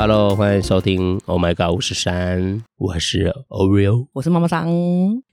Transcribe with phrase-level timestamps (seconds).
[0.00, 4.66] Hello，欢迎收听 Oh My God 五十三，我是 Oreo，我是妈妈桑，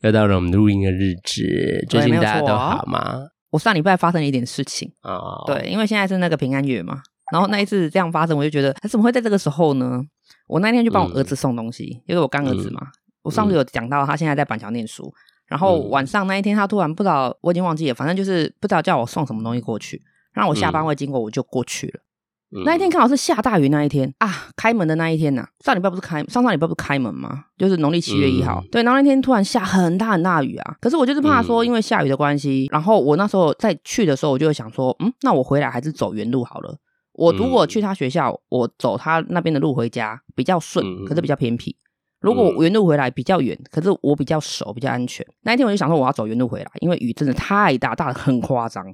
[0.01, 3.29] 又到了我们录音的日子，最近大家都好吗？
[3.51, 4.91] 我上礼拜发生了一点事情。
[4.99, 5.47] 啊，oh.
[5.47, 7.01] 对，因为现在是那个平安月嘛，
[7.31, 10.01] 然后那一次这样发生，我就觉得他怎么会在这个时候呢？
[10.49, 12.91] 我那天就帮我儿子送东西，嗯、因为我干儿子嘛，嗯、
[13.23, 15.09] 我上次有讲到他现在在板桥念书，
[15.45, 20.03] 然后晚上那一天他突然不知道，我已经忘记了，反正就是不知道叫我送什么东西过去，
[20.33, 22.01] 然后我下班会经过，我就过去了。
[22.55, 25.49] 嗯、那一天刚好是下大雨那一天啊，开门的那一天呐、啊。
[25.65, 27.43] 上礼拜不是开，上上礼拜不是开门吗？
[27.57, 28.61] 就是农历七月一号。
[28.63, 30.75] 嗯、对，然后那天突然下很大很大雨啊。
[30.79, 36.77] 可是我就是怕说，因为下雨的关系，嗯、然后我那时候在去的时候，我就会想说，嗯，那我回来还是走原路好了。
[37.13, 41.75] 我如果去他学校，我走他那边的路回家比较顺，可是比较偏僻。
[42.21, 45.25] 如果我原路回来比较远，可是我比较熟，比较安全。
[45.41, 48.85] 那一天我就想说，我要走原路回来，因为雨真的太大，大的很夸张。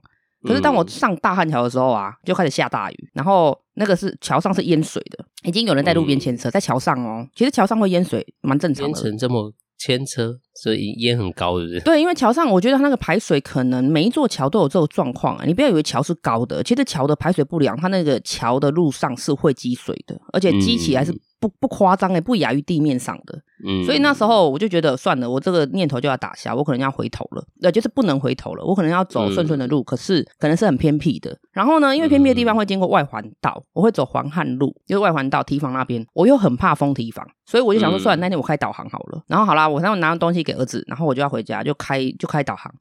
[0.43, 7.27] 可是当我上大汉桥的时候啊，就开始下大雨，然后那个是桥上是淹水的，已经有人在路边牵车，在桥上哦。
[7.35, 8.89] 其实桥上会淹水，蛮正常的。
[8.89, 11.79] 淹成这么牵车，所以淹很高，是不是？
[11.81, 15.45] 对，因为桥上我觉得它那个排水可能每一座桥都有这种状况啊。
[15.45, 21.13] 你不要以为桥是高的，其实桥的排水不良，它那个桥的路上是会积水的，而且积起来是。
[21.43, 31.37] 不不夸张哎，不亚于地面上的，嗯，所以那时候我就觉得算了，我这个念头就要打消，我可能要回头了，对，就是不能回头了，我可能要走顺顺的路，嗯、可是可能是很偏僻的。
[31.51, 39.21] 然后呢，因为偏僻的地方会经过外环道，我会走环汉路，就是外环道提防那边，我又很怕封提防，所以我就想说，算了，那天我开导航好了。
[39.27, 42.73] 然后好啦，我然后拿东西给儿子，然后我就要回家，就开就开导航。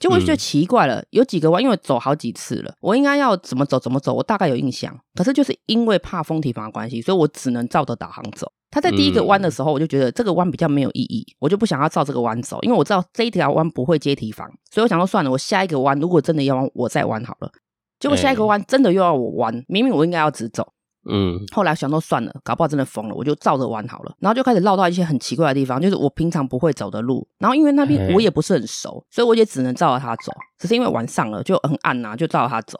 [0.00, 4.98] 结果就觉得奇怪了，有几个弯，因为走好几次了，我应该要怎么走怎么走，我大概有印象。
[5.14, 8.50] 可是就是因为怕封提防的关系，所以我只能照着导航走。
[8.70, 17.52] 他在第一个弯的时候，我就觉得这个弯比较没有意义，我就不想要照这个弯走，因为我知道这一条弯不会接提防，所以我想说算了，我下一个弯如果真的要弯，我再弯好了。
[17.98, 20.72] 结果下一个弯真的又要我弯，明明我应该要直走。
[21.08, 24.12] 嗯，后来想说算了，搞不好真的疯了，我就照着玩好了。
[24.18, 27.26] 然后就开始绕到一些很奇怪的地方，就是我平常不会走的路。
[27.38, 30.32] 然后因为那边我也不是很熟，所以我也只能照着他走。
[30.58, 32.78] 只是因为晚上了就很暗呐、啊，就照着他走。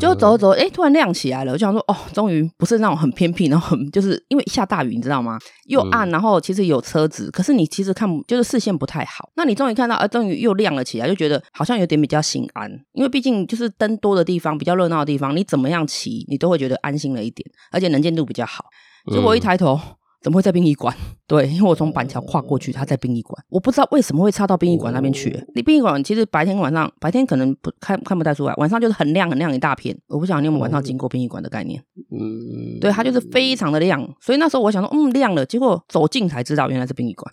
[0.00, 1.52] 就走着走着，哎，突然亮起来了。
[1.52, 5.38] 我就想说，哦，终于不是那种很偏僻，然后很 就是因为下大雨，你知道吗？
[5.66, 9.30] 又暗，然后其实有车子，可是你其实看就是视线不太好。
[9.36, 12.70] 那你终于看到，呃，终于又亮了起来，就觉得好像有点比较心安。
[12.92, 18.64] 因为毕竟就是灯多的地方，比较热闹的地方，你怎么样骑，你都会觉得安心了一点，而且能见度比较好。
[19.12, 19.78] 结果我一抬头。
[20.22, 20.94] 怎么会在殡仪馆？
[21.26, 25.44] 对，因为我从板桥跨过去，他在殡仪馆，我不知道为什么会插到殡仪馆那边去。
[25.54, 29.96] 那殡仪馆其实白天晚上，白天可能不看看不太出来，晚上就是很亮很亮一大片。
[30.08, 31.82] 我不晓得你们晚上经过殡仪馆的概念？
[32.10, 34.00] 嗯，对，它就是非常的亮。
[34.20, 35.44] 所以那时候我想说，嗯，亮了。
[35.44, 37.32] 结果走近才知道原来是殡仪馆。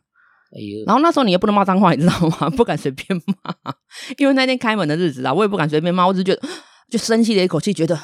[0.56, 0.86] 哎呦！
[0.86, 2.50] 然后那时候你也不能骂脏话，你知道吗？
[2.56, 3.74] 不敢随便骂，
[4.18, 6.06] 因为那天开门的日子啊，我也不敢随便骂。
[6.06, 6.42] 我只觉得，
[6.90, 7.98] 就深吸了一口气，觉得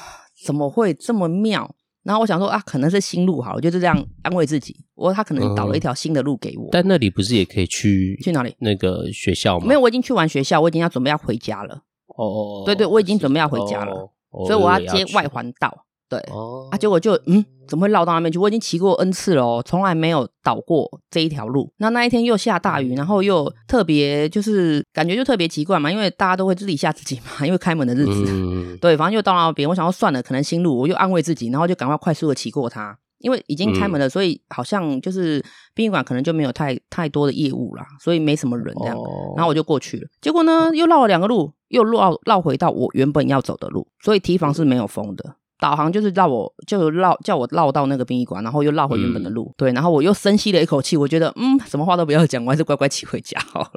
[0.45, 1.69] 怎么会这么妙？
[2.03, 4.75] 然后我想说啊，可能是新路好，我就是这样安慰自己。
[4.95, 6.65] 我他可能导了一条新的路给我。
[6.65, 8.55] 嗯、但那里不是也可以去去哪里？
[8.59, 9.65] 那个学校吗？
[9.67, 11.83] 没有，我已经去完学校，我已经要准备要回家了。
[12.07, 13.93] 哦，对对，我已经准备要回家了，
[14.31, 15.85] 哦、所以我要接外环道。
[16.09, 18.39] 对，哦、啊，结果就嗯，怎么会绕到那边去？
[18.39, 21.71] 我已经骑过 N 次了哦，从来没有倒过这一条路。
[21.77, 28.25] 那那一天又下大雨，然后又特别就是感觉就特别奇怪嘛，因为大家都会自己吓自己嘛，因为开门的日子。
[28.27, 35.43] 嗯、 对，反正又到那边，我想要算了，可能新路，我又安慰自己，然后就赶快快速的骑过它，因为已经开门了，所以好像就是
[35.75, 38.97] 殡仪馆可能就没有太太多的业务啦，所以没什么人这样。
[38.97, 45.35] 哦、然后我就过去了，结果呢，又绕了两个路，又绕绕回到我原本要走的路，所以提防是没有封的。
[45.59, 49.45] 导航就是绕我，就绕叫我绕到那个殡仪馆，然后又绕回原本的路。
[49.49, 53.69] 嗯、对，然后我又深吸了一口气，我觉得嗯，什么话都不要讲，我还是乖乖骑回家好了。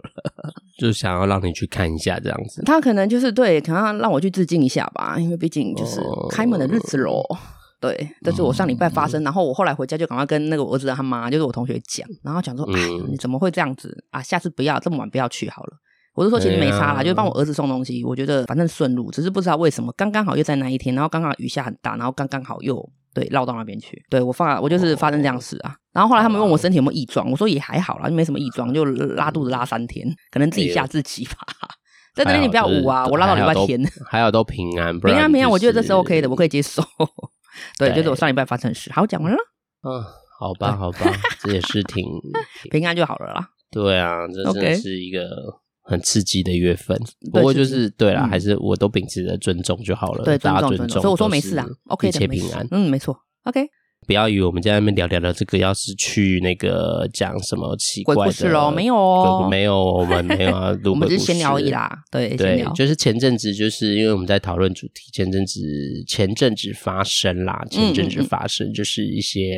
[0.78, 2.62] 就想要让你去看一下这样子。
[2.64, 6.00] 他可能就是对，可能让我去致敬一下吧，因为毕竟就是
[6.30, 7.20] 开门的日子喽。
[7.28, 7.38] 哦、
[7.80, 14.22] 对，这是我上礼拜发生，嗯、然后我后来回家就赶快跟那个我儿子他妈，就是我同学讲，然后讲说，哎，你怎么会这样子啊？
[14.22, 15.72] 下次不要这么晚不要去好了。
[16.14, 24.02] 我就说其实没差啦，啊、就是帮我儿子送东西，我觉得反正顺路，只是不知道为什么刚刚好又在那一天，然后刚刚雨下很大，然后刚刚好又对绕到那边去。
[24.10, 25.74] 对我发，我就是发生这样事啊。
[25.92, 31.32] 然后后来他们问我身体有没有异状，我说也还好啦，就没什么异状，就拉肚子拉三天，可能自己吓自己吧。
[32.14, 36.82] 在那边你不要捂啊，我拉到礼拜天，还有都平安，平安平安，我觉得这是 OK 的，我可以接受。
[37.78, 38.92] 对，就是我上礼拜发生的事。
[38.92, 39.38] 好，讲完了。
[39.82, 40.04] 嗯，
[40.38, 40.98] 好吧，好吧，
[41.40, 42.04] 这也是挺
[42.70, 43.48] 平安就好了啦。
[43.70, 45.61] 对啊，这真是一个。
[45.82, 46.96] 很刺激的月份，
[47.32, 53.68] 不过就是对啦，还是我都秉持着尊重就好了，对，大家尊重，所以我说没事啊，OK 的，一切平安，嗯，没错，OK。
[54.06, 62.02] 不要以为我们在那边聊聊聊这个，要是去那个讲什么奇怪的鬼故事哦，没有哦，没有，我们没有啊， 我们就是闲聊而已啦。
[62.10, 65.60] 对对，就是前阵子，就是因为我们在讨论主题，前阵子
[66.06, 69.54] 前阵子发生啦，前阵子发生就是一些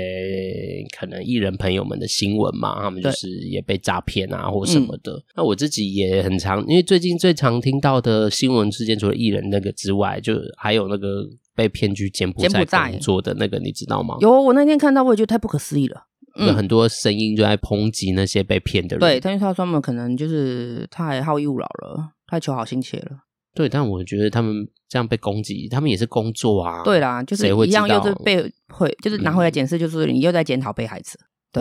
[0.98, 5.12] 可能艺人朋友们的新闻嘛，他们就是也被诈骗啊或什么的。
[5.12, 11.26] 嗯、那我自己也很常，因为最近最常听到的新闻事件，除了艺人那个之外，就还有那个。
[11.54, 14.16] 被骗去柬埔寨工作的那个，你知道吗？
[14.20, 16.06] 有，我那天看到，我也觉得太不可思议了。
[16.36, 19.00] 有很多声音就在抨击那些被骗的人。
[19.00, 23.18] 对，但是他说他们可能就是太好逸恶劳了，太求好心切了。
[23.54, 26.82] 对，但我觉得他们这样被攻击，他们也是工作啊。
[26.82, 31.12] 对啦，就是一样，又是被会，就是拿回来检视，就是你又在检讨被害者。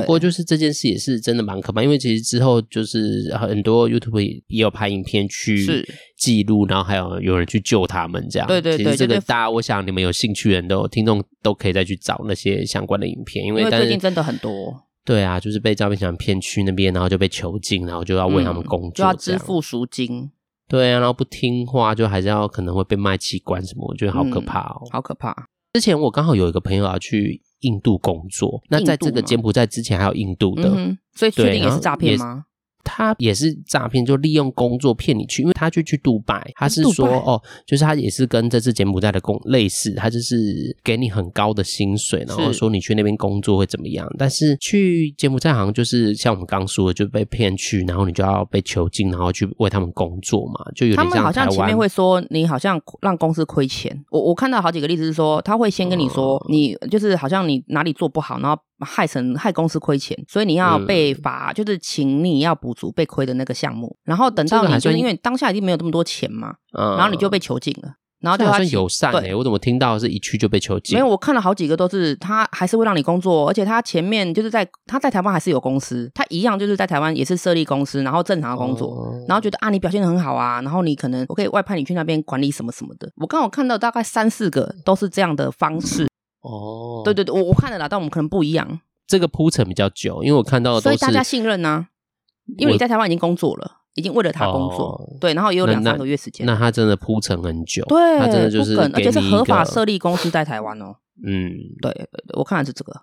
[0.02, 5.86] 不过就是这件事也是真的蛮可怕，因为其实之后就是很多 YouTube 也有拍影片去
[6.18, 8.48] 记录，然后还有有人去救他们这样。
[8.48, 14.74] 对对对，其实这个大家，我想你们有兴趣的人都听众都可以再去找那些相关的影片，因为最近真的很多。
[15.06, 20.32] 对啊，就是被诈骗集团骗去那边，然后就被囚禁，然后就要为他们工作，就要支付赎金。
[20.68, 25.36] 对啊，然后不听话就还是要可能会被卖器官什么，我觉得好可怕哦，好可怕。
[25.74, 27.42] 之前我刚好有一个朋友要去。
[27.64, 32.46] 印度工作，那在这个柬埔寨之前还有印度的，嗯、所以确定也是诈骗吗？
[32.84, 44.08] 他也是诈骗，就利用工作骗你去，因为他就去杜拜，他是说哦，就是他也是跟这次柬埔寨的工类似，他就是给你很高的薪水，然后说你去那边工作会怎么样。
[44.18, 50.96] 但是去柬埔寨好像就是像我们刚说的，就被骗去，然后你就要被囚禁，然后去为他们工作嘛，就有。
[50.96, 58.62] 他们好像前面会说你好像让公司亏钱，我我看到好几个例子是说他会先跟你说、嗯、你就是好像你哪里做不好，然后。
[58.84, 63.96] 害成害公司亏钱，所以你要被罚，嗯、就是请你要补足被亏的那个项目。
[64.04, 67.94] 然后等到你就是因为当下已经没有这么多钱嘛，嗯、然后你就被囚禁了。
[68.20, 70.96] 然后就他友善哎、我怎么听到是一去就被囚禁？
[70.96, 83.12] 没有，我看了好几个都是他还是会让你工作，而且他前面就是在他在台湾还是有公司，他一样就是在台湾也是设立公司，然后正常的工作，哦、然后觉得啊你表现的很好啊，然后你可能我可以外派你去那边管理什么什么的。
[83.18, 86.08] 我刚好看到大概三四个都是这样的方式。
[86.44, 88.80] 哦，对对对，我我看了啦，但我们可能不一样。
[89.08, 91.88] 这个铺陈比较久，因为我看到的都是，所以大家信任呢、啊，
[92.58, 100.96] 因为你在台湾已经工作了，已经为了他工作，哦、对，然后也有两三个月时间，那他真的铺陈很久，对，他真的就是，而且是合法设立公司在台湾哦，
[101.26, 101.52] 嗯，
[101.82, 103.02] 对，我看的是这个。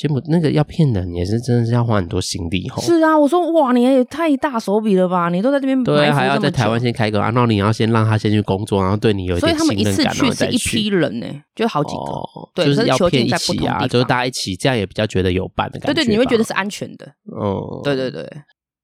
[0.00, 2.80] 柬埔寨那个要骗人也是真的是要花很多心力吼。
[2.80, 5.28] 是啊，我说哇，你也太大手笔了吧？
[5.28, 15.92] 你都在这边对，还要在台湾先开个，然后你要先让他先去工作，然后对你有一点信任感，所以他们一次去是一批人呢，就好几个，哦、对，就是要骗一起啊，就是大家一起，这样也比较觉得有伴的感觉。
[15.92, 17.06] 对对，你会觉得是安全的。
[17.38, 18.26] 哦，对对对。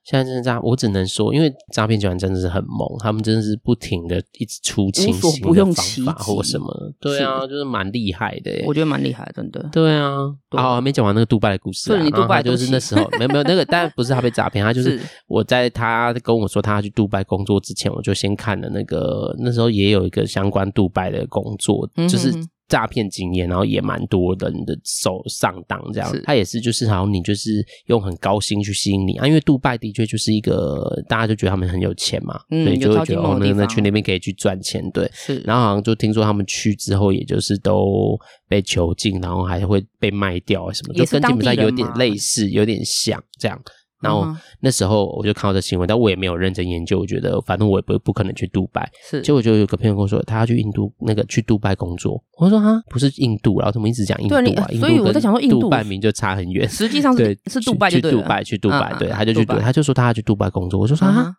[0.08, 5.72] 现在真的这样，我只能说，因为诈骗集团真的是很猛，他们真的是不停的一直出清新的方
[6.04, 6.66] 法或什么。
[7.00, 8.52] 对啊，就是蛮厉害的。
[8.66, 9.68] 我觉得蛮厉害，真的。
[9.72, 10.14] 对啊，
[10.48, 12.00] 对啊，还没讲完那个杜拜的故事啊。
[12.00, 22.32] 你杜拜就是那时候没有没有那个，但不是他被诈骗，他就是我在他跟我说他要去杜拜工作之前，我就先看了那个那时候也有一个相关杜拜的工作，嗯、哼哼就是。
[22.68, 26.20] 诈骗经验，然后也蛮多人的手上当这样，是。
[26.22, 38.18] 他也是就是好像你就是用很高薪去吸引你啊，因为杜拜的确就是一个大家就觉得他们很有钱嘛，嗯、所以就会觉得哦，那那去那边可以去赚钱，对，是，然后好像就听说他们去之后，也就是都
[38.48, 43.60] 被囚禁，然后还会被卖掉什么，就跟柬埔寨有点类似，有点像这样。
[44.00, 44.26] 然后
[44.60, 46.98] 那时候我就看到这新闻，但我也没有认真研究。
[46.98, 48.88] 我觉得反正我也不不可能去杜拜。
[49.08, 52.22] 是，结果就有个朋友跟我说，他要去印度那个去杜拜工作。
[52.38, 54.66] 我说啊，不是印度，然后他们一直讲印度啊？
[54.78, 56.68] 所以我在想说，印度杜拜名就差很远。
[56.68, 57.90] 实际上是对，是杜拜。
[57.90, 60.78] 去杜拜，去杜拜，对，他就去，他就说他要去杜拜工作。
[60.78, 61.34] 我说说哈。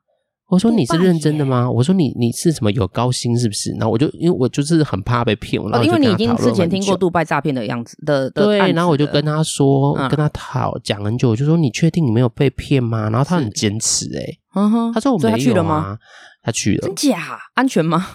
[0.47, 1.69] 我说你是认真的吗？
[1.69, 3.71] 我说你你是什么有高薪是不是？
[3.71, 13.09] 然后我就因为我就是很怕被骗，然后因为你已经之前听过杜拜诈骗的样子的，对，然后我就跟他说，跟他讨讲很久，我就说你确定你没有被骗吗？
[13.09, 14.25] 然后他很坚持，哎，
[14.93, 15.97] 他说我没有啊，
[16.41, 17.39] 他去了，真假？
[17.55, 18.05] 安全吗？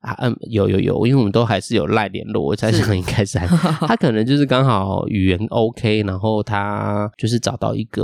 [0.00, 3.38] 啊嗯，有有有，因为我们都还是有赖联络，我在想应该是
[3.86, 8.02] 他可能就是刚好语言 OK，然后他就是找到一个，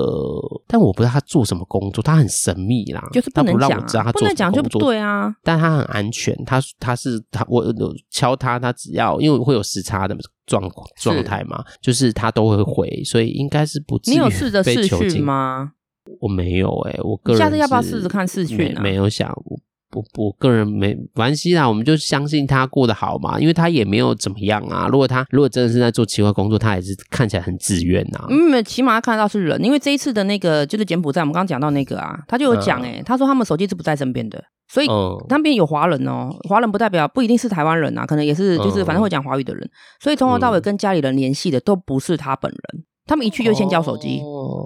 [0.67, 7.65] 但我不知道他做什么工作，他很神秘啦，就是不能讲，他不让我知道他做什么工作，不能讲就不对啊，但他很安全，他他是他我
[8.11, 10.15] 敲他，他只要因为会有时差的
[10.47, 10.63] 状
[11.01, 14.31] 状态嘛，就是他都会回，所以应该是不至于被囚禁。
[14.31, 15.73] 你有试着视讯吗？
[16.21, 18.83] 我没有诶、欸，我个人下次要不要试试看试讯啊？
[18.83, 19.35] 没有想。
[19.93, 24.89] 我我个人没关系啦，我们就相信他过得好嘛，因为他也没有怎么样啊。
[24.91, 28.27] 如果他如果真的是在做奇怪工作，他也是看起来很自愿呐。
[28.29, 34.89] 嗯，起码他看到是人，因为这一次的那个就是柬埔寨，我们刚刚讲到那个啊，他就有讲诶、欸，嗯、他说他们手机是不在身边的，所以
[35.29, 39.71] 那边有华人哦，华人不代表不一定是台湾人啊，可能也是就是反正会讲华语的人。
[40.01, 44.21] 所以从头到尾跟家里人联系的都不是他本人，他们一去就先交手机，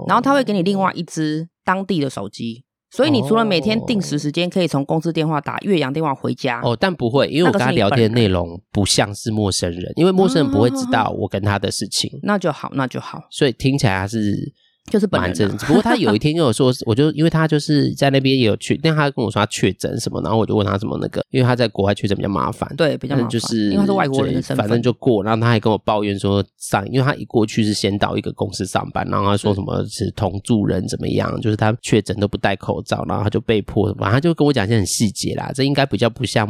[0.09, 2.65] 然后他会给你另外一只当地的手机。
[2.91, 12.11] 所以你除了每天定时时间可以从公司电话打岳阳电话回家哦，但不会，因为我跟他聊天的内容不像是陌生人，因为陌生人不会知道我跟他的事情。
[12.23, 13.23] 那就好，那就好。
[13.31, 14.53] 所以听起来他是。
[14.91, 36.47] 就是本人，不过他有一天跟我说，我就因为他就是在那边也有去，但他跟我说他确诊什么，然后我就问他什么那个，因为他在国外确诊比较麻烦，对，比较麻烦，就是因为他是外国人的身份，反正就过，然后他还跟我抱怨说上，因为他一过去是先到一个公司上班，然后他说什么是同住人怎么样，就是他确诊都不戴口罩，然后他就被迫，什么他就跟我讲一些很细节啦，这应该比较不像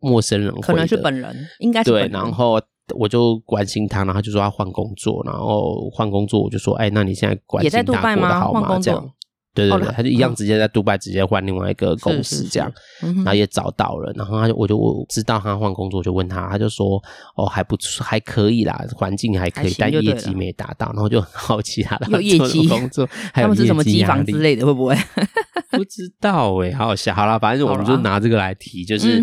[0.00, 2.60] 陌生人，可能是本人，应该对，然后。
[2.96, 8.78] 我就关心他，然后就说他换工作，然后换工作，我就说，哎，那你现在关心他过得好吗？
[8.78, 9.10] 这样。
[9.52, 12.72] 对对对，他就一样，直接在杜拜直接换另外一个公司这样，
[13.16, 17.02] 然后也找到了，然后他就我就我知道他换工作，就问他，他就说
[17.36, 24.96] 哦还不错，还可以啦，环境还可以，但业绩没达到，然后就很好奇他的有业绩工作， 他们是什么机房之类的，会不会？
[25.70, 27.14] 不知道哎，好好笑。
[27.14, 29.22] 好了，反正我们就拿这个来提，就是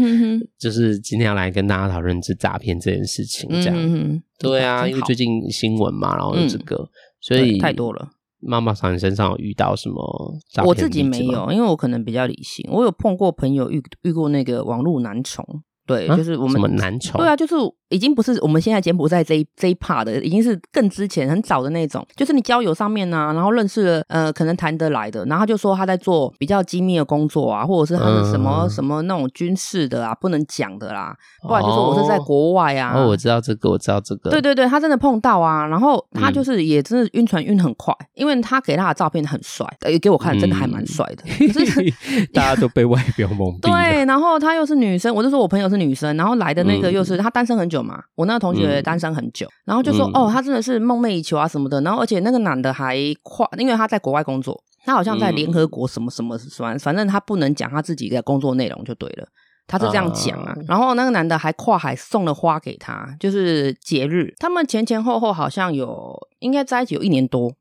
[0.58, 4.22] 就是今天要来跟大家讨论这诈骗这件事情，这样。
[4.40, 6.90] 对啊，因为最近新闻嘛，然后这个，
[7.22, 8.08] 所以太多了。
[8.40, 10.36] 妈妈桑，你身上有遇到什么？
[10.66, 12.68] 我自己没有，因为我可能比较理性。
[12.72, 15.46] 我有碰过朋友遇遇过那个网络男宠。
[15.86, 17.18] 对，就是我们什么男宠？
[17.18, 17.56] 对啊，就是
[17.90, 22.06] 已经不是我们现在柬埔寨这一这一 part 的，已经是更之前很早的那种。
[22.16, 31.16] 就是你交友上面啊，然后认识了呃，可能谈得来的，然后他就说他在做比较机密的工作啊，或者是他的什么、嗯、什么那种军事的啊，不能讲的啦。
[31.42, 32.92] 不然就说我是在国外啊。
[32.94, 34.32] 哦，我知道这个，我知道这个。
[34.32, 41.24] 对对对，他真的碰到啊，然后他就是也真的晕船晕很快，嗯、因为他给他的照片很帅，也给我看，真的还蛮帅的。
[41.40, 43.62] 嗯、可是大家都被外表蒙蔽。
[43.72, 46.58] 对，然后他又是女生，我就说我朋友是女生，然后来。
[46.58, 59.28] 的那个又是他单身很久嘛，我那个同学单身很久，嗯、然后就说、嗯、哦，他真的是梦寐以求啊什么的，然后而且那个男的还跨，因为他在国外工作，他好像在联合国什么什么什么，反正他不能讲他自己的工作内容就对了，
[59.68, 60.56] 他是这样讲啊。
[60.68, 67.54] 然后那个男的还跨海送了花给他，就是节日，他们前前后后好像有应该在一起有一年多。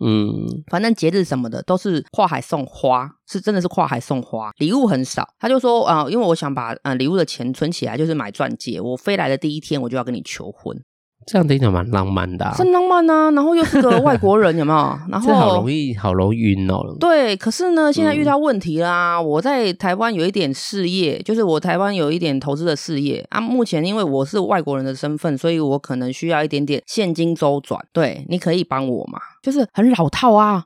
[0.00, 5.26] 嗯，反正节日什么的都是跨海送花，是真的是跨海送花，礼物很少。
[5.38, 8.80] 他就说啊、呃，因为我想把嗯礼物的钱存起来，就是买钻戒。
[8.80, 10.76] 我飞来的第一天，我就要跟你求婚。
[11.26, 13.30] 这样听起来蛮浪漫的，啊，是浪漫啊！
[13.30, 14.98] 然后又是个外国人，有没有？
[15.08, 16.96] 然后好容易，好容易晕哦。
[16.98, 19.16] 对，可是呢，现在遇到问题啦。
[19.16, 23.40] 嗯、我在台湾有一点事业，就是我台湾有一点投资的事业啊。
[23.40, 27.80] 目前因为我是外国人的身份，所以我可能需要一点点现金周转。
[27.92, 29.18] 对，你可以帮我吗？
[29.42, 30.64] 就是很老套啊。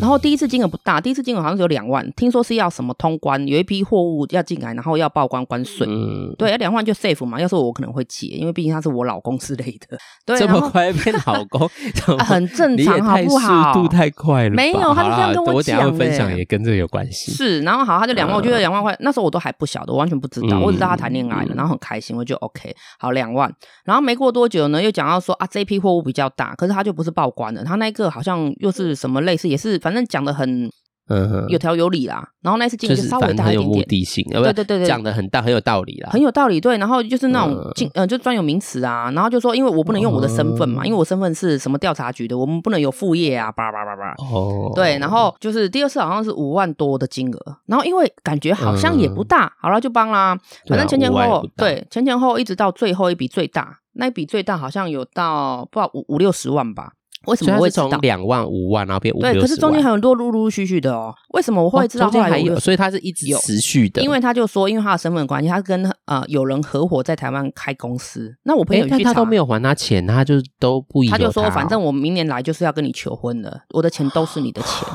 [0.00, 5.86] 然后第一次金额不大，第一次金额好像只有两万，听说是要什么通关，有一批货物要进来，然后要报关关税。
[5.88, 7.40] 嗯，对，要两万就 safe 嘛。
[7.40, 9.98] 要是我可能会接，因为毕竟他是我老公之类的。
[10.24, 11.68] 对，这么快变老公，
[12.24, 13.72] 很正常，好不好？
[13.72, 14.54] 速度太快了。
[14.54, 15.84] 没有，他就这样跟我讲。
[15.86, 17.32] 我分享也跟这个有关系。
[17.32, 22.74] 是，然后好，他就两万，我觉得两万块，那时候我都还不晓得，我完全不知道，我只知道他谈恋爱了，然后很开心，我就 OK。
[22.98, 23.52] 好，两万，
[23.84, 30.70] 然后没过多久呢，又讲到说啊，这批货物比较大，可是他就不是报关的，他那个好像又是什么类似，也是反正讲的很。
[31.06, 32.26] 嗯嗯，有条有理啦。
[32.40, 36.58] 然后那次进就稍微大一点点，很有目的性，对对对对，讲的很大，很有道理啦，很有道理。
[36.58, 39.10] 对，然后就是那种进嗯，就专有名词啊。
[39.10, 44.14] 然后就说，因为我不能用我的身份嘛，因为我身份是什么调查局的，我们不能有副业啊，叭叭叭叭。
[44.14, 50.34] 哦，对，然后就是第二次好像是五万多的金额，然后因为感觉好像也不大，好了就帮啦。
[50.70, 56.92] 反正前前后后，对前前后后一直到最后一笔最大，那一笔最大好像有到不知道五五六十万吧。
[57.26, 59.32] 为什么我会从两万五万然后变五万？
[59.32, 61.14] 对，可是中间还有很多陆陆续续的哦。
[61.30, 62.06] 为什么我会知道？
[62.10, 64.02] 中间还有，所以他是一直有持续的。
[64.02, 68.34] 因为他就说，因为他的身份关系，他跟呃有人合伙在台湾开公司。
[68.44, 71.04] 那我朋友去查，他都没有还他钱，他就都不。
[71.10, 74.88] 他就说，反正我明年来就是要跟你求婚的，我的钱都是你的钱。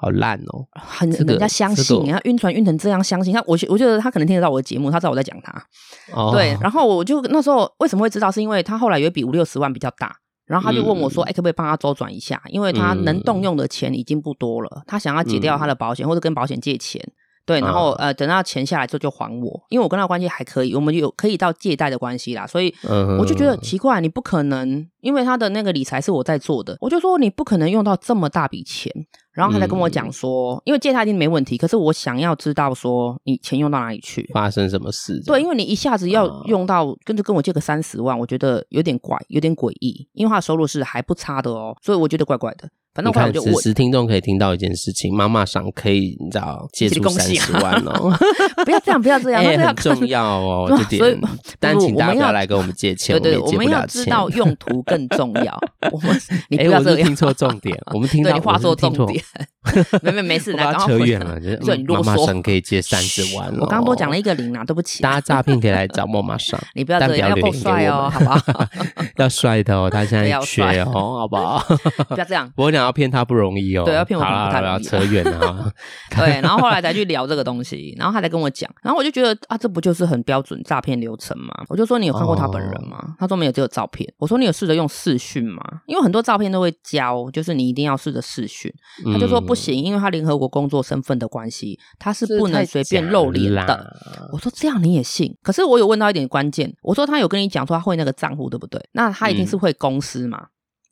[0.00, 3.42] 好烂哦，很人家相信，人家晕船晕成这样，相信他。
[3.48, 5.52] 我我觉得他可能听得到我的节目，他知道我在讲他。
[6.30, 8.30] 对，然后我就那时候为什么会知道？
[8.30, 10.14] 是因为他后来有一笔五六十万比较大。
[10.48, 12.42] 然后他就问我说：“哎、嗯，可不可以帮他周转一下？
[12.48, 17.06] 因为他能动用的钱已经不多了，他想要解掉他的保险，嗯、或者跟保险借钱。
[17.48, 22.46] 对，然后、啊、呃，等到钱下来之后就还我，因为我跟他关系还可以，我们有可以到借贷的关系啦。
[22.46, 22.74] 所以
[23.18, 28.92] 我就觉得奇怪，你不可能，因为他的那个理财是我在做的，我就说你不可能用到这么大笔钱。”
[29.38, 35.22] 然后他才跟我讲说，嗯、因为借他一定没问题，可是我想要知道说你钱用到哪里去，发生什么事？
[35.24, 40.08] 对，因为你一下子要用到，嗯、跟着跟我借个三十万，我觉得有点怪，有点诡异。
[40.12, 42.68] 因为他的收入是还不差的哦，所以我觉得怪怪的。
[42.98, 48.12] 反正后来我就问，此时听众可以听到一件事情，妈妈桑可以你知道借出三十万哦，
[48.66, 50.98] 不要这样，不要这样， 哎、欸，很重要哦， 这点。
[50.98, 51.16] 所以，
[51.60, 55.56] 但请大家不要来跟我们借钱，对对，我们，要知道用途更重要。
[55.92, 59.22] 我们，你不要这样，欸、听错重点，我们听到你话说重点。
[60.02, 63.46] 没没没事，来，扯远了，就是妈妈桑可以借三十万。
[63.60, 65.04] 我刚刚多讲了一个零啊，对不起。
[65.04, 68.66] 大家诈骗可以来找妈妈桑，你不要这样，要够帅哦，好不好？
[69.18, 71.62] 要帅的哦，他现在缺哦，好不好？
[72.08, 73.84] 不要这样，我讲要骗他不容易哦。
[73.84, 74.82] 对，要骗我不太容易。
[74.82, 75.70] 扯远了。
[76.16, 81.52] 对，然后后来才去聊这个东西，然后他才跟我讲，然后我就觉得啊，这不就是很标准诈骗流程吗？
[81.68, 83.14] 我就说你有看过他本人吗？
[83.18, 84.10] 他说没有，只有照片。
[84.16, 85.62] 我说你有试着用视讯吗？
[85.86, 88.72] 因为很多照片都会教，就是你一定要试着视讯。
[89.12, 93.96] 他就说不行，因为他联合国工作身份的关系，他是不能随便露脸的。
[94.32, 95.36] 我说这样你也信？
[95.42, 98.80] 可是我有问到一点关键，我说他有跟你讲说他会那个账户对不对？
[98.92, 100.46] 那他一定是会公司嘛？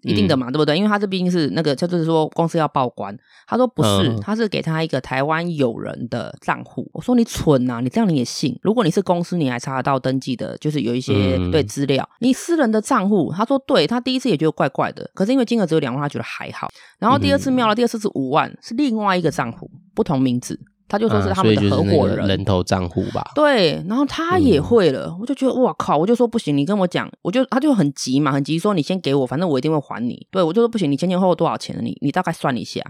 [0.07, 0.77] 一定的嘛，对不对？
[0.77, 3.17] 因为他这毕竟是那个，他就是说公司要报关。
[3.47, 6.89] 他说不是，他是给他一个台湾友人的账户。
[6.93, 8.59] 我说你蠢呐，你这样你也信？
[8.63, 12.09] 如果你是公司，你还查得到登记的，就是有一些对资料。
[12.21, 16.69] 你私人的账户，他说对，他第一次也觉得怪怪的，可是因为金额只有两万，他觉得还好。
[16.99, 20.59] 然后第二次妙了，第二次是五万，是另外一个账户，不同名字。
[20.88, 23.33] 他就说是他们的合伙人，人头账户吧。
[23.35, 30.26] 对，然后他也会了，嗯、我就觉得哇靠，我就说不行，你跟我讲，我就他就很急嘛，很急说你先给我，反正我一定会还你。
[30.31, 31.76] 对，我就说不行，你前前后后多少钱？
[31.83, 32.81] 你你大概算一下，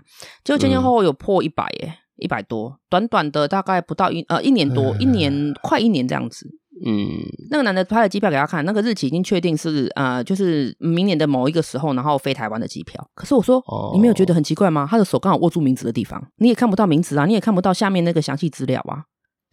[0.44, 6.46] 结果前前后后有破一百耶，一百多，短短的大概不到一呃一年多，一年快一年这样子。
[6.84, 13.02] 嗯，那个男的拍了机票给他看，那个日期已经确定是呃，就是明年的某一个时候，然后飞台湾的机票。
[13.14, 14.86] 可是我说，哦、你没有觉得很奇怪吗？
[14.90, 19.04] 他的手刚好握住名字的地方，你也看不到名字啊，你也看不到下面那个详细资料啊。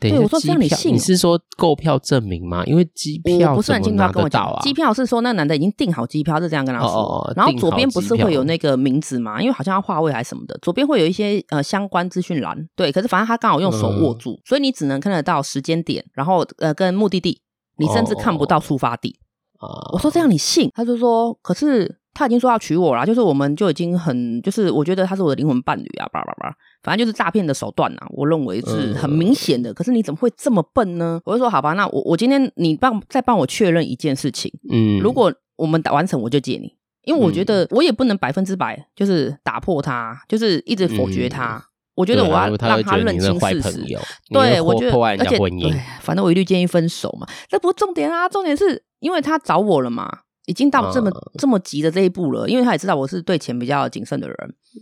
[0.09, 0.93] 对，我说这样你信？
[0.93, 2.63] 你是说购票证明吗？
[2.65, 6.89] 因为机票不是很清楚，他跟我讲，机票是说那男的已经订好机票，是这样跟他说。
[6.89, 9.41] 哦、然后左边不是会有那个名字吗？
[9.41, 12.57] 因为好像要划位还是什么的，左边会有一些呃相关资讯栏。
[12.75, 17.41] 对，可是反正他刚好用手握住，嗯、所以你只能看得到时间点，然后呃跟目的地，
[17.77, 19.17] 你甚至看不到出发地。
[19.59, 20.69] 哦、我说这样你信？
[20.73, 21.99] 他就说，可是。
[22.15, 29.73] 他已经说要娶我了，就是我们就已经很，就是我觉得他是我的灵魂伴侣啊，叭叭叭，反正就是诈骗的手段啊，我认为是很明显的。
[29.73, 31.19] 可是你怎么会这么笨呢？
[31.25, 41.55] 我就说好吧，那我我今天你帮再帮我确认一件事情，嗯，如果我们打完成，我就借你，因为我觉得我也不能百分之百就是打破他，就是一直否决他。
[41.55, 41.63] 嗯、
[41.95, 43.85] 我觉得我要让他认清事实。
[44.29, 50.19] 对，我觉得，而且对，反正我一律建议分手嘛，这不是重点啊，重点是因为他找我了嘛。
[50.45, 54.37] 已经到这么、uh, 这么急的这一步了，因为他也知道我是对钱比较谨慎的人，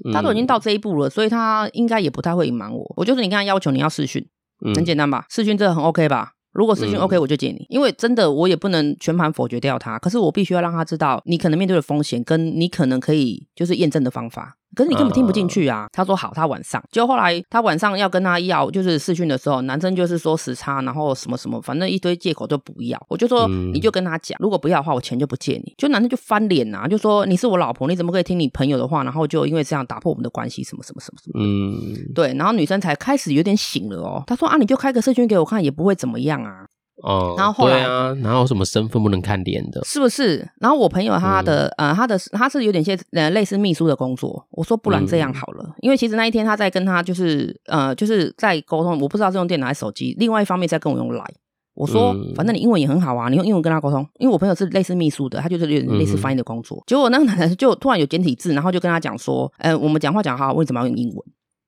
[0.06, 2.94] 嗯、他都已经到这一步了，所以他应该也不太会隐瞒我。
[2.98, 4.26] 我就是你跟他要求你要试训，
[4.66, 5.26] 嗯、很简单吧？
[5.30, 6.34] 试训这个很 OK 吧？
[6.52, 14.58] 如果试训 OK，我就借你，嗯、因为真的我也不能全盘否决掉他，可是我必须要让他知道你可能面对的风险，跟你可能可以就是验证的方法。
[14.76, 15.88] 可是你根本听不进去啊！
[15.92, 23.02] 他说好，他晚上就后来他晚上要跟他要就是试训的时候，男生就是说时差，然后什么什么，反正一堆借口就不要。
[23.10, 25.74] 我就说你就跟他讲，如果不要的话，我钱就不借你。
[25.78, 29.04] 就男生就翻脸呐，就说你是我老婆，你怎么可以听你朋友的话？
[29.04, 31.44] 然后就因为这样打破我们的关系，什么什么什么什么。
[31.44, 32.34] 嗯，对。
[32.36, 34.24] 然后女生才开始有点醒了哦。
[34.28, 36.66] 他说啊，你就开个视讯给我看，也不会怎么样啊。
[37.02, 40.48] 哦，然后后来对啊，然后什么身份不能看脸的，是不是？
[40.60, 44.46] 然后我朋友他的、嗯、呃，他的他是有点些呃类似秘书的工作。
[44.52, 50.16] 我说不然这样好了，嗯、因为其实那一天他在跟他就是呃就是在沟通，我不知道是用电脑还是手机。
[50.20, 51.36] 另外一方面在跟我用 Line。
[51.74, 54.06] 我说、嗯、反正你英文也很好啊，你用英文跟他沟通。
[54.20, 56.78] 因为我朋友是类似秘书的，他就是有点类似翻译的工作。
[56.80, 61.18] 嗯、结果那个男的就突然有简体字，然后就跟他讲说，呃，我们讲话讲好，为什么要用英文？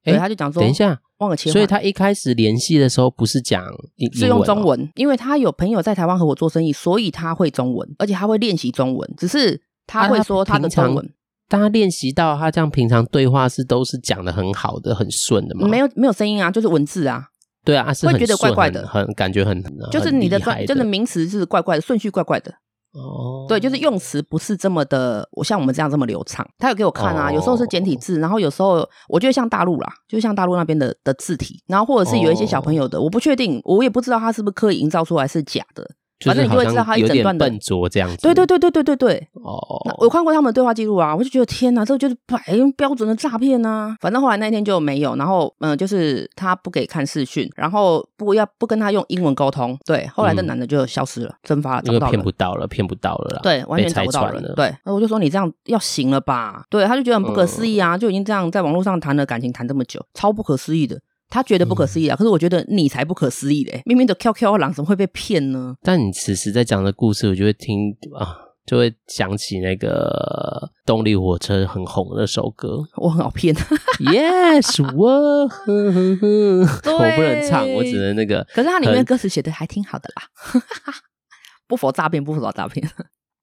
[0.04, 1.54] 对，他就讲说，等一下，忘了切换。
[1.54, 9.14] 所以他一开始联系的时候不是讲英，是用中文，因为他有朋友在台湾和我做生意，所以他会中文，而且他会练习中文。
[9.18, 11.10] 只是他会说他的中文，
[11.48, 15.68] 当他练习到他这样平常对话是都是讲的很好的、很顺的嘛？
[15.68, 17.28] 没有没有声音啊，就是文字啊。
[17.66, 22.54] 对啊，是会觉得怪怪的，很感觉很，就是你的专，真的名词是怪怪的，顺序怪怪的。
[22.94, 26.48] 哦，对，就是用词不是这么的，我像我们这样这么流畅。
[26.60, 35.90] 他有给我看啊，有时候是简体字，然后有时候我觉得像大陆啦，就像大陆那边的的字体，然后或者是有一些小朋友的，我不确定，我也不知道他是不是刻意营造出来是假的。
[36.26, 38.18] 反正你就会知道他一整段的笨拙这样子。
[38.22, 39.28] 对对对对对对对。
[39.34, 39.60] 哦，
[39.98, 42.40] 我看过他们的对话记录啊，我就觉得天哪，这个就是白
[42.78, 43.96] 标准的诈骗呐。
[44.02, 49.78] 反正后来那天就没有，然后嗯，就是他不给看视讯，然后不要不跟他用英文沟通。
[49.86, 53.40] 对，后来那男的就消失了，蒸发了，找不到了，骗不到了，骗不到了啦。
[53.44, 54.54] 对，完全找不到了。
[54.56, 56.64] 对，那我就说你这样要行了吧？
[56.70, 61.00] 对，他就觉得很不可思议啊，就已经这样在网络上谈了感情谈这么久，超不可思议的。
[61.34, 63.82] 他觉得不可思议啊，嗯、可是我觉得你才不可思议嘞！
[63.86, 65.76] 明明的 QQ 狼怎么会被骗呢？
[65.82, 72.78] 但你此时在讲的故事，我就会听啊，就会想起那个动力火车很红的那首歌。
[72.98, 73.56] 我很好骗
[74.00, 78.46] ，Yes， 我呵呵呵， 我不能唱，我只能那个。
[78.54, 80.62] 可是它里面歌词写的还挺好的啦，
[81.68, 82.88] 不否诈骗，不否诈骗。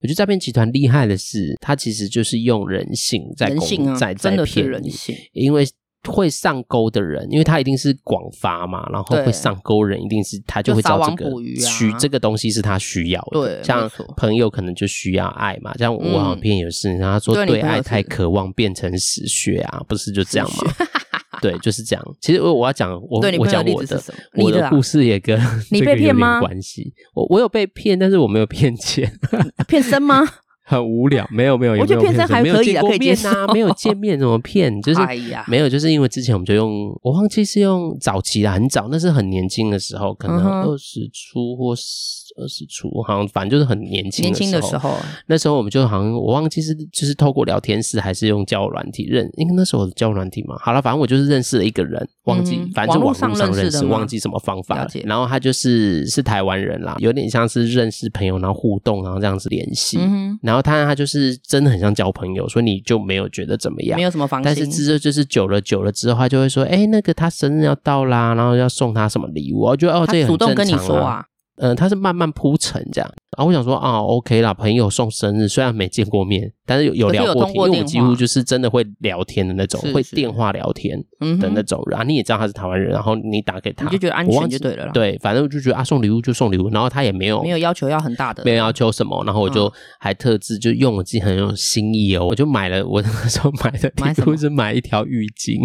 [0.02, 5.66] 我觉得诈骗集团厉害的是，他其实就是用人性在人性啊，在真的是人性，因为。
[6.08, 13.40] 会上钩的人，因为他一定是广发嘛，然后会上钩人一定是他就会知道这个需这个东西是他需要的。
[13.40, 20.72] 对，像朋友可能就需要爱嘛，像我好像也是，然后他说对爱太渴望变成死穴啊，不是就这样吗？
[21.42, 22.04] 对，就是这样。
[22.20, 24.02] 其实我我要讲我我讲我的
[24.34, 26.40] 我的故事也跟你被骗吗？
[26.40, 29.10] 关系，我我有被骗，但是我没有骗钱，
[29.68, 30.22] 骗身吗？
[30.70, 34.80] 很无聊，没有没有，我觉得骗身还可以啊，可以见面啊， 没有见面怎么骗？
[34.82, 35.00] 就是
[35.48, 41.74] 没有，就是因为之前我们就用，我忘记是用早期的，很早，那是很年轻的时候，可能二十出或
[42.36, 44.94] 二十出，好像反正就是很年轻年轻的时候。
[45.26, 50.56] 那时候我们就好像我忘记是就是透过聊天室还是用交友软体认，因为那时候交友软体嘛。
[50.60, 54.86] 好了，反正我就是认识了一个人，忘记反正就网络上认识，忘记什么方法。
[55.04, 59.98] 然后他就是是台湾人啦，有点像是认识朋友，然后互动，然后这样子联系，
[60.42, 60.60] 然后。
[60.62, 64.44] 他他就是真的很像交朋友，所以你就没有觉得怎么样，没有什么防心。
[64.44, 71.24] 但是之后就是久了久了之后，他就会说：“哎、欸，那个他生日要到啦，然后要送他什么礼物。”我觉得哦，这也很正常啊。
[71.60, 80.98] 嗯，他是慢慢铺陈这样，然后我想说啊，OK 啦，朋友送生日，虽然没见过面，但是有有聊过天，因为我们几乎就是真的会聊天的那种，会电话聊天
[81.38, 81.82] 的那种。
[81.86, 81.98] 人。
[81.98, 84.90] 啊，你也知道他是台湾人，然后你打给他，你就觉得安全就对了。
[84.94, 95.60] 对，反正我就觉得啊，送礼物就送礼物，然后他也没有没有要求要很大的，没有要求什么，然后我就还特制就用我自己很有心意哦，我就买了，我那时候买的礼物 是买一条浴巾，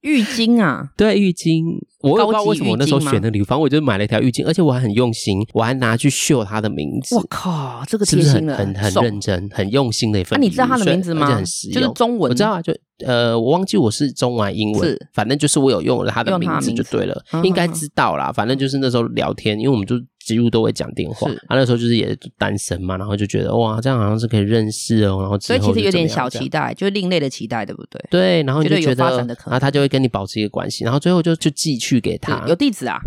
[0.00, 1.80] 浴巾啊， 对，浴巾。
[2.10, 7.16] 我也不知道为什么我那时候选的礼物，反正我就买了一条浴巾，而且我还很用心，我还拿去绣她的名字。
[7.16, 10.38] 我靠，这个贴心了，很很认真、很用心的一份。
[10.38, 11.26] 那你知道她的名字吗？
[11.26, 12.30] 而且很实用，就是中文。
[12.30, 12.72] 我知道啊，就
[13.04, 18.30] 呃，我忘记我是中文英文，反正就是我有用了她的名字就对了，应该知道啦。
[18.30, 19.96] 反正就是那时候聊天，因为我们就。
[20.24, 28.04] 几乎都会讲电话，他那时候就是也单身嘛，然后就觉得哇，这样好像是可以认识哦，然后所以其实有点小期待，就是另类的期待，对不对？
[28.10, 32.98] 对，然后就觉得，然后他就会跟你保持一个关系，然后最后就就寄去给他，有地址啊。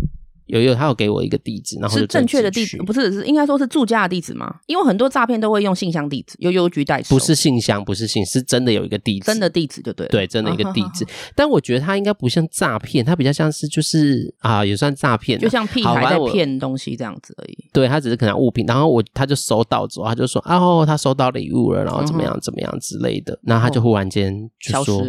[0.48, 4.54] 有有，他有给我一个地址，然后是正确的地址，不是是应该说是住家的地址吗？
[4.66, 7.14] 因为很多诈骗都会用信箱地址，由邮局代收。
[7.14, 10.10] 不是信箱，不是信，是真的有一个地址，真的地址就对了。
[10.10, 11.06] 对，真的一个地址。
[11.34, 17.56] 但我觉得他应该不像诈骗，他比较像是就是啊，也算诈骗，就像屁孩在骗东西这样子而已。
[17.72, 25.04] 对，他只是可能物品，然后我他就收到之后，他就说哦，他收到礼物了，然后怎么样怎么样之类的，然后他就忽然间就说。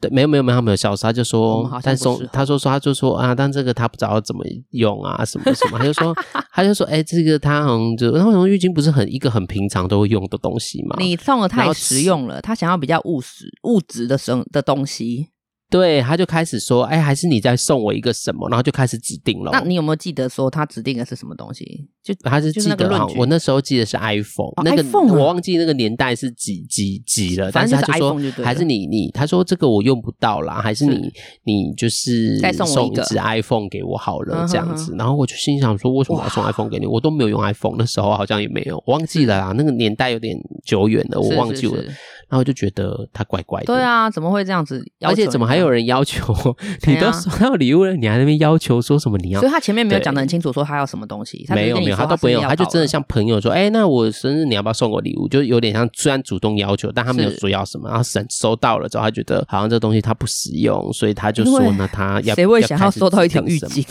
[0.00, 6.14] 对，没有没有没有，他没有消失，他就说，但送他说说他就说啊，但这个他不知道怎么用啊，什么什么，他就说
[6.52, 10.96] 他就说，哎，这个他好像就，然后浴巾不是很一个很平常都会用的东西嘛？
[10.98, 15.28] 你送的太实用了，他想要比较务实物质的生的东西。
[15.70, 18.48] 对，他就开始说，哎，还是你在送我一个什么？
[18.50, 19.52] 然后就开始指定了。
[19.52, 21.88] 那你有没有记得说他指定的是什么东西？
[22.02, 27.52] 就他是记得哈，我那时候记得是 iPhone，那个我忘记那个年代是几几几了。
[27.52, 31.12] 但是他就说，还是你你，他说这个我用不到啦，还是你
[31.44, 34.94] 你就是送一只 iPhone 给我好了这样子。
[34.98, 36.86] 然后我就心想说，为什么要送 iPhone 给你？
[36.86, 39.54] 我都没有用 iPhone，那时候好像也没有，我忘记了啦。
[39.56, 41.84] 那个年代有点久远了，我忘记了。
[42.30, 43.66] 然后就觉得他怪怪的。
[43.66, 44.82] 对啊，怎么会这样子？
[45.00, 46.32] 而且怎么还有人要求
[46.86, 49.40] 你都收到礼物了，你还在那边要求说什么你要？
[49.40, 51.44] 所以他前面没有讲的很清楚，说他要什么东西。
[51.50, 57.88] 没有没有，他都不用，他就真的像朋友说：“哎，那我生日你要不要送我礼物？”就有点像虽然主动要求，但他没有说要什么。
[57.88, 63.84] 然后收收到了之后，他觉得好像这东西他不实用，所以他就说：“那他要谁会想要收到一条浴巾？”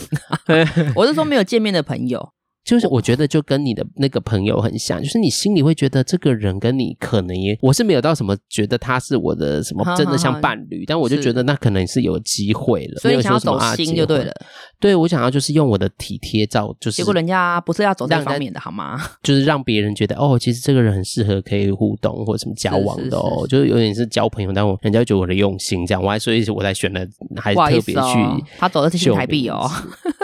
[0.96, 2.30] 我是说没有见面的朋友。
[2.70, 14.32] 就是我觉得就跟你的那个朋友很像，就是你心里会觉得这个人跟你可能也，我是没有到什么觉得他是我的什么真的像伴侣，但我就觉得那可能是有机会了，所以想要走心就对了。
[14.78, 18.96] 对，我想要就是用我的体贴照，就是结果人家不是要走这方面的好吗？
[19.20, 27.04] 就是让别人觉得哦，其实这个人很适合可以互动或者什么交往的哦，就是有点是交朋友，但我人家觉得我的用心这样，我还所以我才选了，
[27.36, 29.68] 还特别去他走的是新台币哦，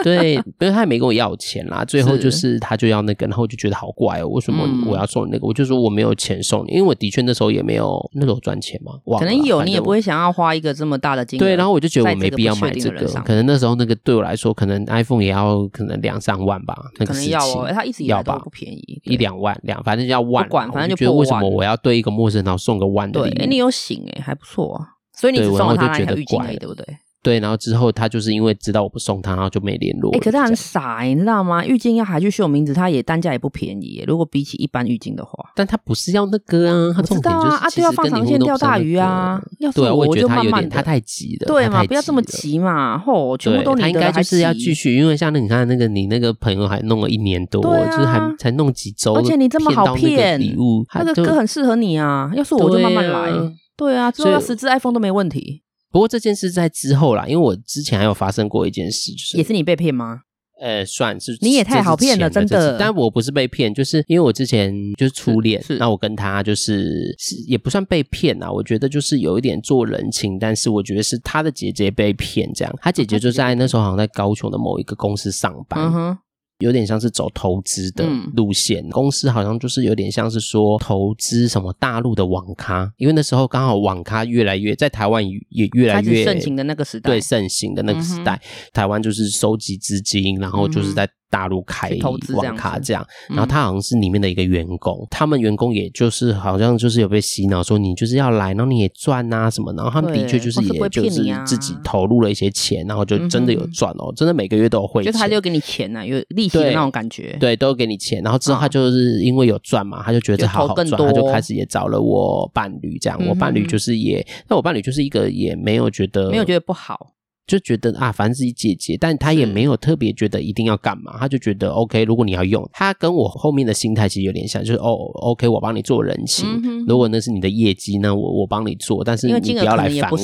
[0.01, 2.27] 对， 因为他也没跟我要钱啦，最后就。
[2.27, 5.47] 就是他就要那个，然后我就觉得好怪哦，为什么我要送你那个？
[5.47, 11.43] 我就说我没有钱送你，因为我的确那时候也没有那时候赚钱嘛，可能有你也不会想要花一个这么大的金额。
[11.43, 17.31] 对，然后我就觉得我没必要买这个，可能那时候那个对我来说，可能 iPhone 也要可能两三万吧，那个时期
[17.73, 23.41] 他一直要吧，不便宜，一两万两，反正要万，不管反正就觉得为什么我要对一个陌生人然后送个万的礼物？
[23.41, 26.85] 哎，你有醒哎，还不错啊，所以你只送了他那条浴巾而已，对不对？
[27.23, 30.11] 对，然后之后他就是因为知道我不送他，然后就没联络。
[30.13, 31.65] 哎、欸，可是他很傻，你知道吗？
[31.65, 34.03] 浴巾要还去秀名字，他也单价也不便宜。
[34.07, 39.41] 如果比起一般浴巾的话，但他不是要那个啊，他重点就是啊，对，要放长线钓大鱼啊。
[39.59, 41.83] 要是我就慢慢的，他太急了，对嘛？
[41.83, 42.97] 不要这么急嘛。
[42.97, 52.31] 嚯，全部都他应该就是要继续，因为像那你看那个你那个朋友还弄了一年多，就是还才弄几周，而且你这么好骗，礼物那个歌很适合你啊。
[52.35, 53.31] 要是我就慢慢来，
[53.75, 55.63] 对啊，之后要十支 iPhone 都没问题。
[55.91, 60.21] 不过这件事在之后啦，因为我之前还有发生过一件事，就是也是你被骗吗？
[60.59, 62.77] 呃，算是你也太好骗了，真的。
[62.79, 75.79] 但我不是被骗，就是因为我之前就是初恋，那我跟他就是是也不算被骗啊，我觉得就是有一点做人情，但是我觉得是他的姐姐被骗这样，他姐姐就在那时候好像在高雄的某一个公司上班。
[75.79, 76.17] 嗯哼。
[76.59, 88.41] 有点像是走投资的路线，嗯、公司好像就是有点像是说投资什么大陆的网咖，因为那时候刚好网咖越来越在台湾也越来越盛行的那个时代，对，盛行的那个时代，嗯、
[88.73, 91.07] 台湾就是收集资金，然后就是在。
[91.29, 91.97] 大陆开
[92.33, 117.13] 网咖这样，然后他好像是里面的一个员工，嗯、他们员工也就是好像就是有被洗脑说你就是要来，然后你也赚啊什么，然后他们的确就是也就是自己投入了一些钱，然后就真的有赚哦，真的每个月都有汇，就他就给你钱呐、啊，有利息的那种感觉，对，对，都给你钱，然后之后他就是因为有赚嘛，他就觉得好好赚，他就开始也找了我伴侣这样，我伴侣就是也，那我伴侣就是一个也没有觉得没有觉得不好。
[117.47, 122.03] 就觉得啊，反正自己姐姐，但他也没有特别觉得一定要干嘛，是他就觉得 OK。
[122.03, 126.45] 如果你要用，他跟我后面的心态其实有点像，就是哦，OK，我帮你做人情。
[126.85, 130.17] 如果那是你的业绩，那我我帮你做，但是你不要来烦我。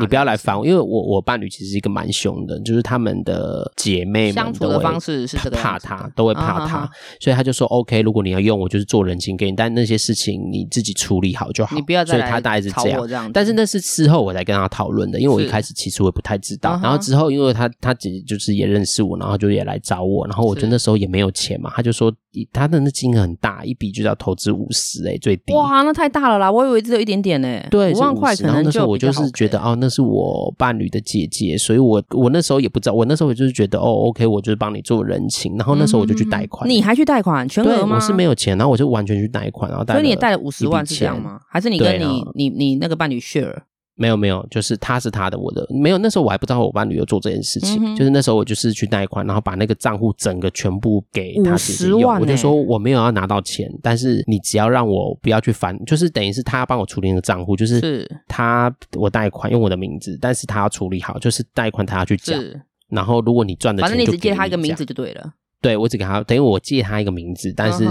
[0.00, 11.76] 你不要来烦我，因为我我伴侣其实是一个蛮凶的，就是他们的姐妹们相处的方式是怕他，都会怕他，所以他就说 OK，如果你要用，我就是做人情给你，但那些事情你自己处理好就好。
[11.76, 17.52] 你不要再来所以他大概是这样，这样但是那是事后我才跟他讨论的，因为我一开始其实我也不太知道，是然后之后因为。
[17.52, 22.10] 他他姐姐就是也认识我，然后就也来找我，然后我就那时候也没有钱嘛，他就说
[22.50, 28.54] 他的那金额很大，一笔就要投资五十哎，最低哇，那太大了啦，我以为只有一点点呢，对，五万块可能就。
[28.54, 37.96] 然后那时候我就是觉得哦，那是我伴侣的姐姐，所以我我那时候也不知道，我那时候我就是觉得哦，OK，我就是帮你做人情，然后那时候我就去贷款，你还去贷款全额吗？
[37.96, 41.38] 我是没有钱，然后我就完全去贷款，然后贷，所以你也贷了五十万是这样吗？
[41.50, 43.62] 还是你跟你你你那个伴侣 share？
[44.02, 45.96] 没有没有，就是他是他的，我的没有。
[45.96, 52.02] 那时候我还不知道我伴侣有做这件事情，嗯、就是那时候我就是去贷款，然后把那个账户整个全部给他姐姐用。
[52.10, 62.34] 欸、我就说我没有要拿到钱，但是你只要让我不要去烦，就是等于是他帮我处理那个账户，就是他我贷款用我的名字，但是他要处理好，就是贷款他要去缴。
[62.34, 65.32] 是然后如果你赚的钱，反正你只借他一个名字就对了。
[65.60, 67.86] 对，我只给他，等于我借他一个名字，但是。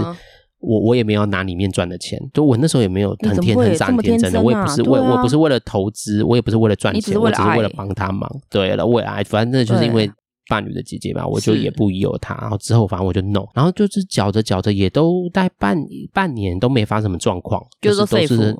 [0.62, 8.30] 嗯我我也没有拿里面赚的钱，就我那时候也没有很天很傻很天真的，我也不是为我不是为了投资，我也不是为了赚钱，我只是为了帮他忙。
[8.48, 10.08] 对了，为了爱，反正就是因为
[10.48, 12.36] 伴侣的姐姐吧，我就也不疑有他。
[12.40, 15.76] 然后之后反正我就弄，然后就是搅着搅着也都大概半
[16.12, 18.56] 半年都没发生什么状况，就是都是。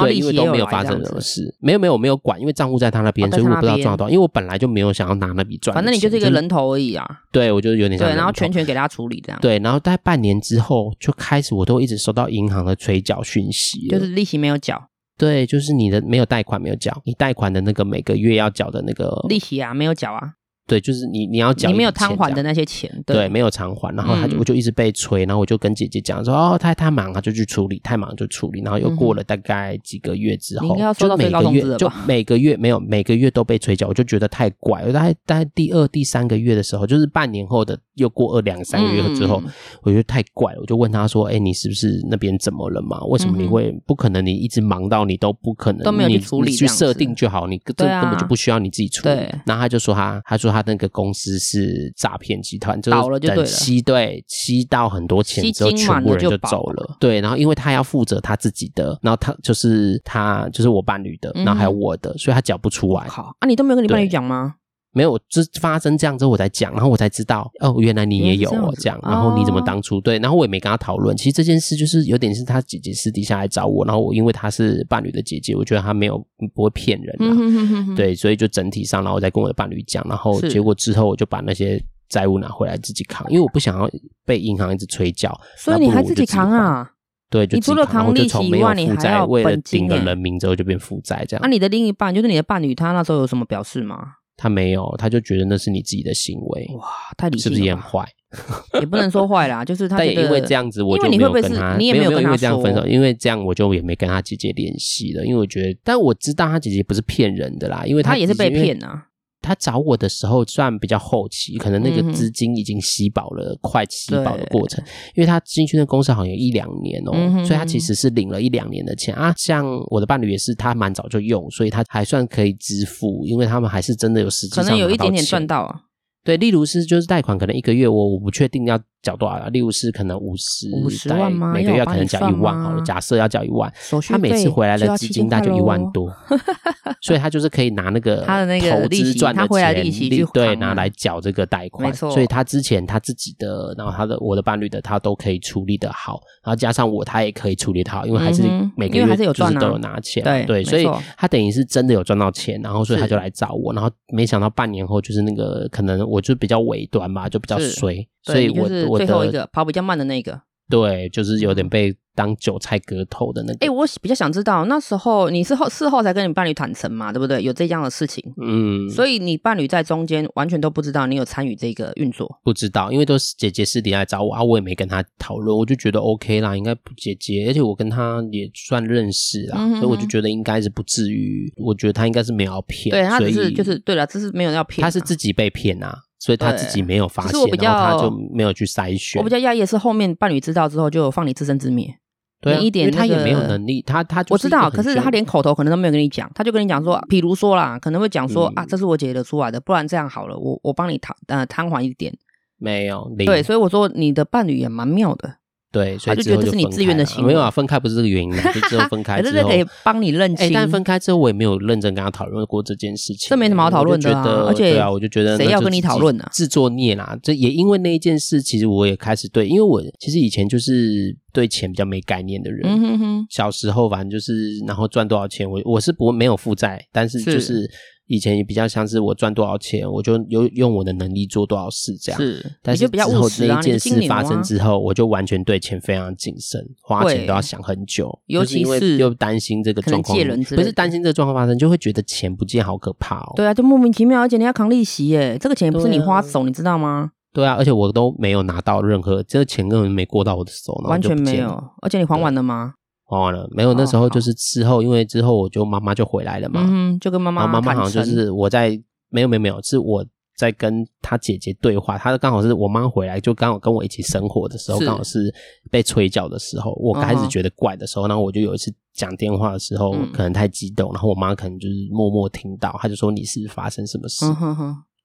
[0.00, 4.10] 对，因为都没有发生什么事，没有没有没有管，因为账户在他那边，所以我不知道赚多少。
[4.10, 7.06] 因为我本来就没有想要拿那笔赚，反正你就是一个人头而已啊。
[7.30, 9.38] 对，我就有点像对，然后全权给他处理这样。
[9.40, 14.82] 对，然后大概半年之后就开始，我都一直收到银行的催缴讯息，就是利息没有缴。
[15.18, 20.32] 对，就是你的没有贷款没有缴，你贷款的那个每个月要缴的那个利息啊，没有缴啊。
[20.66, 39.50] 对，就是你你要讲，你没有偿还的那些钱，对，对没有偿还，然后他就、嗯、我就一直被催，然后我就跟姐姐讲说，哦，太太忙，他就去处理，太忙就处理，然后又过了大概几个月之后，嗯、就每个月就每个月没有每个月都被催缴，我就觉得太怪，我大概大概第二第三个月的时候，就是半年后的又过二两三个月之后，嗯、
[39.82, 43.02] 我觉得太怪了，我就问他说，哎，你是不是那边怎么了嘛？
[43.06, 44.22] 为什么你会、嗯、不可能？
[44.24, 49.14] 你一直忙到你都不可能，都没有去处理，去设定就好，你这根本就不需要你自己处理。
[49.44, 51.32] 然后他就说他他说他那个公司。
[51.42, 56.96] 是诈骗集团，就是等吸对吸到很多钱之后，全部人就走了。
[57.00, 63.08] 对，然后因为他要负责他自己的，然后他就是他就是我伴侣的，然后还有我的，所以他缴不出来。
[63.08, 64.54] 好啊，你都没有跟你伴侣讲吗？
[64.94, 69.00] 没有，就发生这样之后我才讲，然后我才知道哦，原来你也有哦这样。
[69.02, 70.18] 然后你怎么当初对？
[70.18, 71.16] 然后我也没跟他讨论。
[71.16, 76.18] 其实这件事就是有点是他姐姐私底下来找我，然后我因为她是伴侣的姐姐，我觉得她没有
[76.54, 77.32] 不会骗人啊。
[77.32, 83.90] 嗯、哼哼哼对，所以就整体上，然后我再跟我的伴侣讲，然后结果之后我就把那些债务拿回来自己扛，因为我不想要
[84.26, 85.34] 被银行一直催缴。
[85.56, 86.90] 所以你还自己扛啊？
[87.30, 91.40] 对，就你除了扛利息以外，你还要为了顶个人名之后就变负债这样。
[91.40, 93.96] 那、啊、你的另一半就是你的伴侣，他那时候有什么表示吗？
[94.42, 96.68] 他没有，他就觉得那是你自己的行为。
[96.76, 96.84] 哇，
[97.16, 98.04] 太理性了，是不是也很坏？
[98.80, 99.98] 也不能说坏啦， 就是他。
[99.98, 105.24] 但也因为这样子，我就没有跟他，你也没有跟他这样分手，因为这样我就也没跟他姐姐联系了。
[105.24, 109.06] 因为我觉得，但我知道他姐姐不是骗人的啦，因为他，他也是被骗啊。
[109.42, 114.82] 他找我的时候算比较后期，可能那个资金已经吸饱了，嗯、快吸饱的过程。
[115.14, 119.34] 因为他进去那公司好像有一两年哦，嗯、所以他其实是领了一两年的钱啊。
[119.36, 125.80] 像我的伴侣也是，他蛮早就用，所以他还算可以支付，因为他们还是真的有实际上可能有一点点赚到啊。
[126.24, 129.50] 对，例如是就是贷款，可能一个月我我不确定要缴多少了。
[129.50, 131.52] 例如是可能五十，五十万吗？
[131.52, 132.82] 每个月可能缴一万好了。
[132.82, 133.72] 假设要缴一万，
[134.08, 136.10] 他每次回来的资金大概就一万多，
[137.02, 139.46] 所以他就是可以拿那个他的那个投资赚的
[139.90, 141.92] 钱，对，拿来缴这个贷款。
[141.94, 148.42] 所以他之前他自己的，然后他的我的伴侣的，他都可以处理得好，然后加上我，他也可以处理得好，因为还是
[148.76, 155.92] 每个月就是都有拿钱，对对，所以他等于是真的有赚到钱，然后所以他就来找我，然后没想到半年后就是那个可能。
[156.12, 160.40] 我就比较尾端吧，就比较衰，所以我是最后一个跑比较慢的那个。
[160.70, 163.54] 对，就是有点被当韭菜割头的那个。
[163.56, 167.12] 哎、欸，我比较想知道，那时候你是后事后才跟你伴侣坦诚嘛？
[167.12, 167.42] 对不对？
[167.42, 186.04] 有这样的事情，嗯，所以你伴侣在中间完全都不知道你有参与这个运作，不知道，因为都是姐姐私底下找我啊，我也没跟他讨论，我就觉得 OK 啦，应该不姐姐，而且我跟他也算认识啦，所以我就觉得应该是不至于，我觉得他应该是没有要骗，对，他只是就是对了，这是没有要骗，他是自己被骗啊。
[186.22, 189.20] 所以他自己没有发现，然后他就没有去筛选。
[189.20, 191.92] 我比较讶异的是，后面伴侣知道之后就放你自生自灭，
[192.40, 202.16] 对、啊，一点、那个、他也没有能力，他他我知道，可是他连口头可能都没有跟你讲，他就跟你讲说，比如说啦，可能会讲说、嗯、啊，这是我姐姐的出来的，不然这样好了，我我帮你摊呃摊还一点，
[202.56, 205.38] 没有，对，所以我说你的伴侣也蛮妙的。
[205.72, 207.28] 对，所以就觉得这是你自愿的行为。
[207.28, 210.52] 没有啊，分开不是这个原因， 就之后分开之后，可是可以帮你认清。
[210.52, 213.30] 但分开之后，我也没有认真跟他讨论过这件事情。
[213.30, 214.12] 这没什么好讨论的，
[214.44, 216.28] 而且对啊，我就觉得谁要跟你讨论呢？
[216.30, 217.18] 自作孽啦！
[217.22, 222.60] 这也因为那一件事，其实我也开始对，因为我其实以前就是对钱比较没概念的人。
[222.64, 223.26] 嗯哼哼。
[223.30, 227.70] 小时候反正就是，然后赚多少钱，我我是不没有负债，但是就是。
[228.12, 232.20] 以前也比较像是我赚多少钱，我就有用我的能力做多少事这样。
[232.20, 240.18] 是，但是之后那一件事发生之后，我就完全对钱非常谨慎，花钱都要想很久，尤其是又担心这个状况，
[240.54, 243.32] 不是担心这个状况发生，就会觉得钱不见好可怕哦。
[243.34, 247.12] 对啊，就莫名其妙，而且你要扛利息耶，这个钱也不是你花手，你知道吗？
[247.32, 251.48] 对啊，而且我都没有拿到任何，这个钱根本没过到我的手，完全没有。
[251.80, 252.74] 而且你还完了吗？
[253.12, 253.74] 还完了没有？
[253.74, 258.70] 那时候就是之后，因为之后我就妈妈就回来了嘛，嗯，就跟妈妈，妈妈好像就是我在
[259.10, 260.04] 没有没有没有，是我
[260.36, 265.32] 在跟他姐姐对话，他刚好是我妈回来，就刚好跟我一起生活的时候，刚好是
[265.70, 274.24] 被催缴的时候，我开始觉得怪的时候，然后我就有一次讲电话的时候，可能太激动，然后我妈可能就是默默听到，她就说你是发生什么事？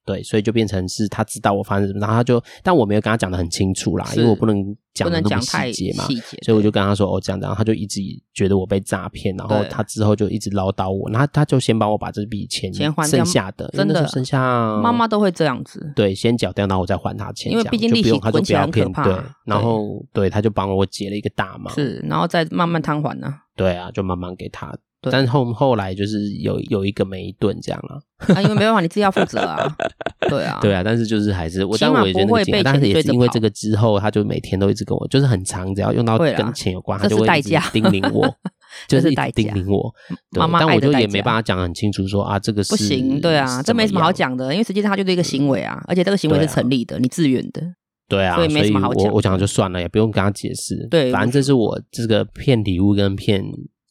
[0.08, 4.56] 对，所以就变成是他知道我发生什么，然后他就，但我没有跟他讲得很清楚啦，因为我不能
[4.94, 6.04] 讲那么细节嘛，
[6.42, 8.00] 所以我就跟他说哦这样，然后他就一直
[8.32, 24.74] 觉得我被诈骗，然后他之后就一直唠叨我，然后他就先帮我把这笔钱钱还掉，剩下的真的剩下，妈妈都会这样子，对，先缴掉，然后我再还他钱，因为毕竟利息滚起来很可怕，对，然后对他就帮我解了一个大嘛，是，然后再慢慢摊还呢，对啊，就慢慢给他。
[25.00, 29.76] 对但是后后来就是有有一个没一顿这样了，啊，因为没办法，你自己要负责啊，
[30.28, 38.28] 对啊，对啊，但是就是还是我，但我也觉得那个钱，但是也是因为这个之后，他就每天都一直跟我，就是很长，只要用到跟钱有关，啦他就会一直叮咛我，
[38.88, 39.94] 这是一直叮咛我，
[40.36, 47.62] 妈妈，但我就也没办法讲很清楚说啊，这个是不行，对啊，这没什么好讲的，因为实际上它就是一个行为啊，而且这个行为是成立的，啊、你自愿的，
[48.08, 53.44] 对啊，所以没什么好讲，我我讲就算了，也不用跟他解释，对，反正这是我这个骗礼物跟骗。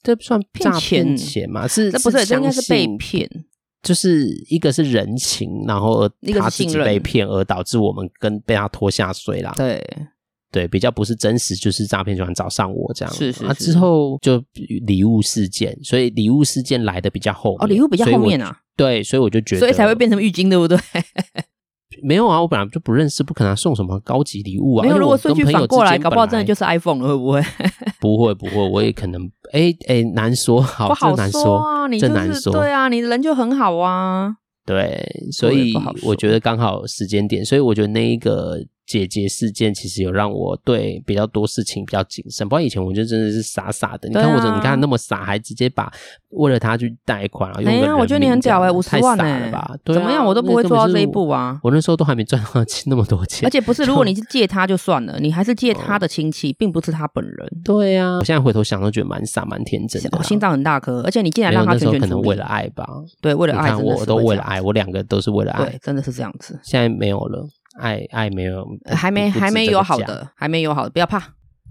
[0.08, 1.68] 这不算诈骗钱嘛？
[1.68, 3.30] 是，这不是，这应该是被骗。
[3.84, 9.54] 就是一个是人情，然后他自己被骗，而导致我们跟被他拖下水啦。
[9.58, 9.86] 对
[10.50, 13.14] 对，比较不是真实，就是诈骗集团找上我这样。
[13.14, 13.46] 是是，是。
[13.46, 14.42] 啊，之后就
[14.86, 17.64] 礼物事件，所以礼物事件来的比较后面。
[17.64, 18.58] 哦，礼物比较后面啊。
[18.78, 20.78] 对，所以我就觉得，所以才会变成浴巾，对不对？
[22.04, 24.84] 没有啊，我本来就不认识，不可能送什么高级礼物啊。
[24.84, 27.42] 没有，如果顺序反过来，搞不好真的就是 iPhone 了，会不会？
[28.00, 29.22] 不会，不会，我也可能，
[29.54, 34.36] 哎哎，难说，好，不好说啊，说你就是对啊，你人就很好啊。
[34.66, 35.74] 对，所以
[36.04, 38.60] 我觉得刚好时间点，所以我觉得那一个。
[38.88, 44.08] 姐姐事件其实有让我对比较多事情比较谨慎，不然以前我觉得真的是傻傻的。
[44.08, 45.92] 你看我怎么，你看那么傻，还直接把
[46.30, 47.62] 为了他去贷款啊？
[47.66, 49.52] 哎呀，我觉得你很屌哎，五十万哎，
[49.86, 51.60] 怎么样我都不会做到这一步啊！
[51.62, 57.36] 我那时候都还没赚到 那么多钱，而且不是，如果你是借他就算了，你还是借他的亲戚，并不是他本人。
[57.66, 60.10] 对呀，我现在回头想都觉得蛮傻蛮天真的。
[60.18, 62.88] 我心脏很大颗，而且你竟然让他全权可能为了爱吧？
[63.20, 66.58] 对，为了爱，我都为了爱，我两个都是为了爱，对，真的是这样子。
[66.64, 67.46] 现在没有了。
[67.78, 71.20] 爱爱没有，还没还没有好的，还没有好的，不要怕，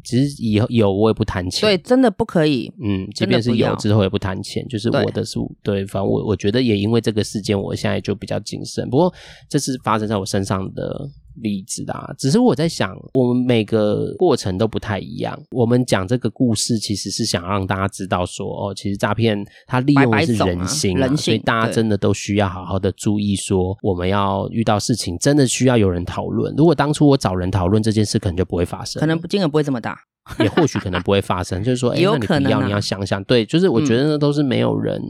[0.05, 2.73] 其实以后有我也不谈钱，对，真的不可以。
[2.83, 8.89] 嗯，即便是有之后也不谈钱，就是我的是，对，反正我我觉得也因为这个事件，我现在就比较谨慎。
[8.89, 9.13] 不过
[9.49, 11.11] 这是发生在我身上的。
[11.43, 15.39] 例子啊，只是我在想，我们每个过程都不太一样。
[15.51, 23.37] 我们讲这个故事，其实是想让大家知道说，哦，其实诈骗它利用的是人心，啊，人性，所以大家真的都需要好好的注意。
[23.37, 26.55] 说我们要遇到事情，真的需要有人讨论。
[26.57, 29.99] 如果当初我找人讨论这件事，可能就不会发生，可能金额不会这么大，
[30.41, 31.63] 也或许可能不会发生。
[31.65, 35.01] 就是说，哎，那你不要，你要想想，对，就是我觉得那都是没有人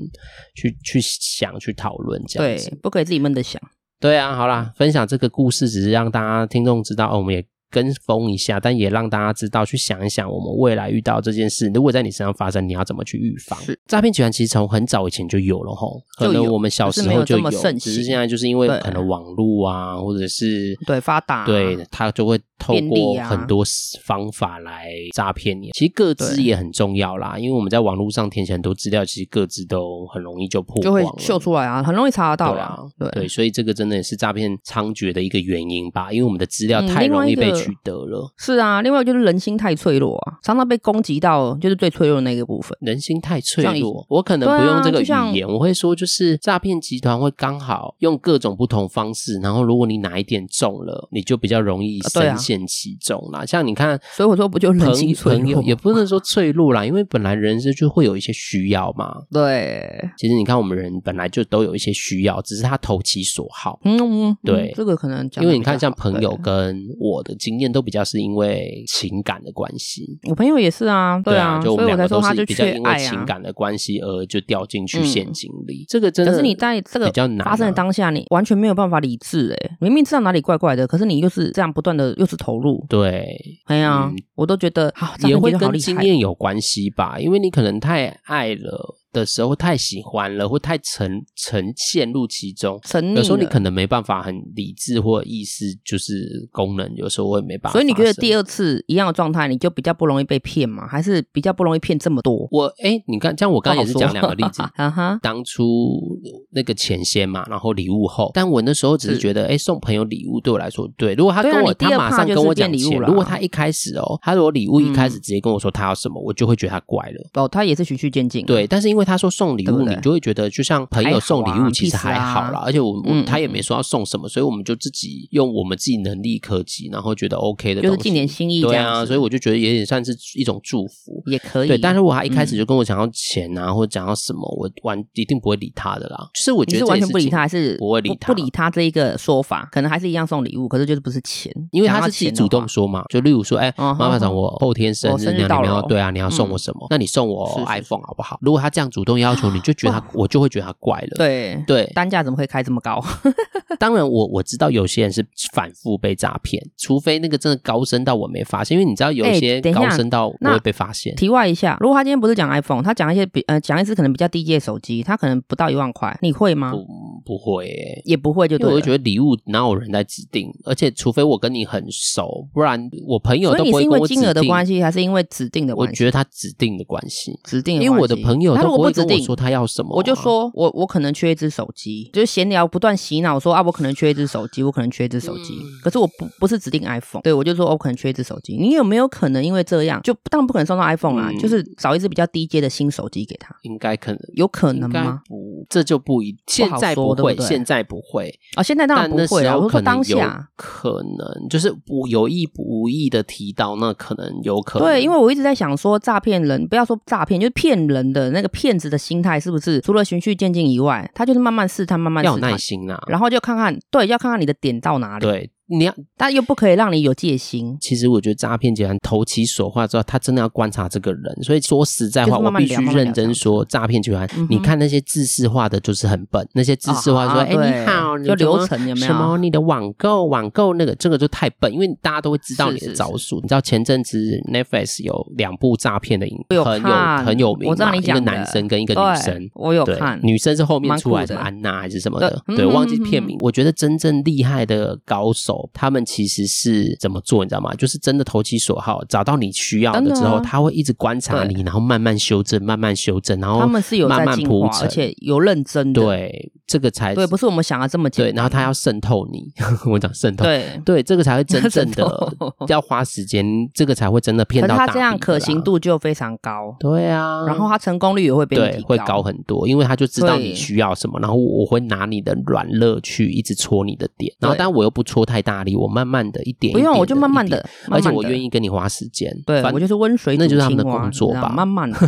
[0.54, 3.60] 去、嗯、去想去讨论这样子，对，不可以自己闷着想。
[3.98, 7.46] 对啊，好啦，分享这个故事只是让大家听众知道，哦，我们也。
[7.76, 13.60] 跟风一下，但也让大家知道，去想一想，我们未来遇到这件事，如果在你身上发生，你要怎么去预防？
[13.60, 23.62] 是诈骗集团其实从很早以前就有了吼，可能我们小时候就有，是只是现在就是因为可能网络啊，或者是对发达，对他就会透过很多
[24.06, 25.70] 方法来诈骗你。
[25.72, 32.78] 其实各自也很重要啦，因为我们在网络上填写很多资料，其实各自都很容易就破，就会秀出来啊，很容易查得到啦。
[32.98, 37.52] 对，对，所以这个真的也是诈骗猖獗的一个原因吧，因为我们的资料太容易被。
[37.56, 42.76] 取得了，是啊，另外就是人心太脆弱啊，常常被攻击到，就是最脆弱的那个部分。
[42.80, 53.46] 人心太脆弱，我可能不用这个语言，我会说就是诈骗集团会刚好用各种不同方式，然后如果你哪一点中了，你就比较容易深陷其中啦。
[53.46, 59.14] 像你看，所以我说不就人心脆弱，也不能说脆弱啦，因为本来人生就会有一些需要嘛。
[59.30, 63.78] 对，其实你看我们人本来就都有一些需要，只是他投其所好。
[63.84, 67.36] 嗯，对，这个可能因为你看像朋友跟我的。
[67.46, 75.84] 经验都比较是因为情感的关系，我朋友也是啊，对啊，就我们两个都是比较因为情感的关系而就掉进去陷阱里。
[75.88, 83.24] 这个真的，可是你在这个比较难发生的当下，你完全没有办法理智哎，明明知道哪里怪怪的，可是你又是这样不断的又是投入，对，
[83.66, 88.96] 哎呀，我都觉得好也会跟经验有关系吧，因为你可能太爱了。
[89.16, 92.78] 的时候太喜欢了，或太沉沉陷入其中，
[93.14, 97.78] 有时候你可能没办法很理智或意识，就是功能有时候会没办法。
[97.78, 100.86] 所以你觉得第二次一样的状态，你就比较不容易被骗吗？
[100.86, 102.46] 还是比较不容易骗这么多？
[102.50, 106.18] 我哎、欸，你看，像我刚刚也是讲两个例子，哈哈，当初
[106.50, 117.30] 那个钱先嘛，然后礼物后，但我那时候只是觉得，哎、欸，送朋友礼物对我来说，对，如果他跟我，啊、他马上跟我讲礼物了，如果他一开始哦，他如果礼物一开始直接跟我说他要什么，嗯、我就会觉得他怪了。
[117.34, 119.56] 哦，他也是循序渐进，对，但是因为他说送。
[119.56, 122.60] 礼物，你就会觉得就像朋友送礼物，其实还好啦。
[122.66, 128.60] 而且我我他也没说要送什么，所以我们就自己用我们自己能力可及，然后觉得 OK 的，就是尽点心意。
[128.60, 131.68] 对啊，所以我就觉得也也算是一种祝福，也可以。
[131.68, 136.28] 对，但是我他一开始就跟我讲要钱啊，或者讲要什么，我完一定不会理他的啦。
[136.34, 143.04] 就是我觉得是完全不理他，还是不会理他，不理他这一个说法，可能还是一样送礼物，可是就是不是钱，因为他是自己主动说嘛。
[143.08, 146.86] 就例如说，哎，妈妈长，我后天生日，你要对啊，你要送我什么？
[146.90, 148.38] 那你送我 iPhone 好不好？
[148.42, 150.06] 如果他这样主动要求，你就觉得他。
[150.14, 153.04] 我就会觉得他怪了，对对，单价怎么会开这么高？
[153.78, 155.22] 当然我，我我知道有些人是
[155.52, 161.14] 反复被诈骗，除非那个真的高深到我没发现，因为你知道有一些高深到我会被发现。
[161.14, 166.70] 题外一下，如果他今天不是讲 iPhone，他讲一些比呃讲一只可能比较低阶手机，他可能不到一万块，你会吗？
[166.70, 166.86] 不
[167.26, 174.22] 不会、欸，也不会就对，我会觉得礼物哪有人在指定，而且除非我跟你很熟，不然我朋友都不会跟我指定。
[174.22, 175.92] 所以你是因为金额的关系，还是因为指定的关系？
[175.92, 180.86] 我觉得他指定的关系，指定因为我的朋友都不会跟我说他要什么、啊，我就说我我。
[180.86, 185.52] 可能缺一只手机，就是闲聊不断洗脑说啊，我可能缺一只手机，我可能缺一只手机。
[185.52, 188.56] 嗯、可是我不不是指定 iPhone，对我就说我可能缺一只手机。
[188.56, 193.54] 你有没有可能因为这样，就当然不可能送到 iPhone 啊，嗯、就是找一只比较低阶的新手机给他？
[193.62, 195.20] 应该可能，有可能吗？
[195.28, 199.56] 不，这就不一，现在不会，不对不对现在不会啊、哦，现在当然不会啊。
[199.56, 204.86] 我说当下可能就是不有意不无意的提到，那可能有可能。
[204.86, 215.26] 对，因为我一直在想说，诈骗人不要说诈骗，就是骗人的那个骗子的心态是不是除了循序渐进以外，他就是慢慢试探，慢慢试探，要有耐心啊，然后就看看，对，要看看你的点到哪里。
[215.26, 215.50] 对。
[215.68, 217.76] 你要，但又不可以让你有戒心。
[217.80, 221.42] 其实我觉得诈骗集团投其所好之后，他真的要观察这个人。
[221.42, 226.46] 所以说实在话，慢慢我必须认真说，诈骗集团，你看那些自视化的，就是很笨。
[226.54, 229.06] 那些自视化说，哎、哦欸，你好，就流程有没有？
[229.06, 229.36] 什么？
[229.38, 233.16] 你的网购，网购那个，这个就太笨，因为大家都会知道你的招数。
[233.16, 234.18] 是是是你知道前阵子
[234.52, 240.20] Netflix 有两部诈骗的影片，很有很有名嘛，一个男生跟一个女生，我有看。
[240.22, 242.42] 女生是后面出来的安娜还是什么的？
[242.46, 243.36] 对，对，忘记片名。
[243.40, 246.46] 我觉得真正厉害的高手，他们其实。
[246.46, 247.74] 是怎么做，你知道吗？
[247.74, 256.00] 就是真的投其所好，找到你需要的之后，他会一直观察你，然后慢慢修正，慢慢修正，然后他们是有慢慢铺陈，而且有认真的。
[256.00, 258.32] 对，这个才对，不是我们想的这么简单。
[258.32, 259.52] 对，然后他要渗透你，
[259.90, 260.80] 我讲渗透，对。
[260.84, 262.32] 对，这个才会真正的
[262.68, 264.86] 要花时间，这个才会真的骗到大。
[264.86, 281.98] 他这样可行度就非常高，对啊，然后他成功率也会变对，会高很多，因为他就知道你需要什么，然后我会拿你的软肋去一直戳你的点，然后但我又不戳太大力，我慢慢的一点，不用，我就慢慢的，而且我愿意跟你花时间，对，我就是温水，那就是他们的工作吧，慢慢的。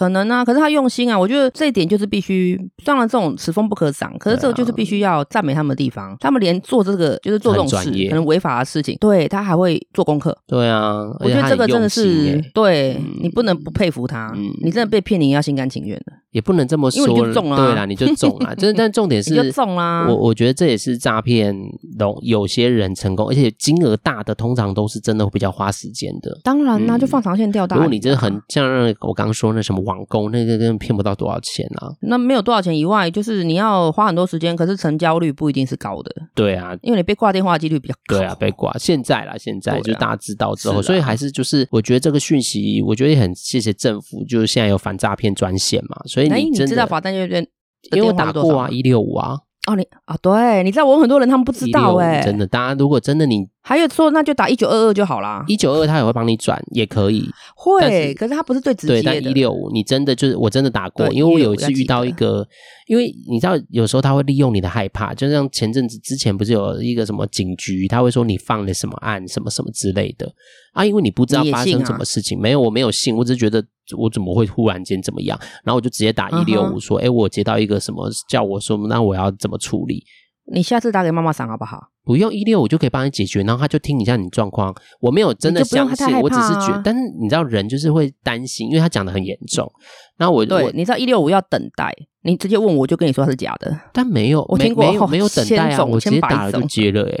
[0.00, 2.58] 可能啊，可是他用心啊，我觉得这一点就是必须。
[2.86, 6.16] 当然，这种此风不可长，可是这个就是必须要赞美他们的地方。
[6.20, 10.34] 他们连做这个就是做这种事，可能违法的事情，对他还会做功课。
[10.46, 14.32] 对啊，我觉得这个真的是对你不能不佩服他。
[14.62, 17.06] 你真的被骗，你要心甘情愿的，也不能这么说。
[17.08, 18.54] 因为你就中了，对啦，你就中了。
[18.54, 20.06] 真 但重点是，中啦。
[20.08, 21.54] 我我觉得这也是诈骗，
[21.98, 26.38] 有有些人成功，而且金额大的，通常都是真的会比较花时间的。
[26.44, 27.78] 当然啦，就放长线钓大鱼。
[27.78, 28.64] 如果你真的很像
[29.00, 30.60] 我刚刚说那什么网购那个。
[30.60, 31.88] 真骗不到多少钱啊？
[32.02, 36.14] 那没有多少钱以外，就是你要花很多时间，可是成交率不一定是高的。
[36.36, 38.18] 对啊，因为你被挂电话的几率比较高。
[38.18, 38.76] 对啊，被挂。
[38.76, 45.96] 现在啦，现在就大家知道之后，所以还是就是，我觉得这个讯息，我觉得也很谢谢政府，就是现在有反诈骗专线嘛。
[46.04, 47.46] 所以你真的知道罚单就边，
[47.94, 49.36] 因为我打过啊，一六五啊。
[49.66, 53.46] 哦，你啊，对，你知道我很多人他们不知道哎，真的，大家如果真的你。
[53.62, 55.44] 还有说，那就打一九二二就好啦。
[55.46, 57.28] 一九二二他也会帮你转，也可以。
[57.54, 59.02] 会，是可是他不是最直接的。
[59.02, 62.44] 对，但一六五你真的就是我真的打过，因为我有一次遇到一个，
[62.88, 70.32] 因为你知道有时候他会利用你的害怕，就像前阵子之前不是有一个什么警局，他会说你犯了什么案，什么什么之类的
[70.72, 73.62] 啊，因为你不知道发生什么事情，啊、没有，我没有信，我只是觉得
[73.96, 80.04] 我怎么会忽然间怎么样，然后我就直接打一六五说，哎、uh 我接到一个什么叫我说，那我要怎么处理？
[80.52, 81.78] 你下次打给妈妈桑好不好？
[82.02, 84.74] 不用一六五就可以帮你解决，然后他就听一下你状况。
[85.00, 89.70] 我没有真的相信，我只是觉得，但是你知道人就是会担心，因为他讲的很严重。
[90.16, 97.18] 然后我对我你知道一六五要等待，你直接问我就跟你说他是假的，但没有，我听过没有没有等待啊，我直接打了就接了，哎，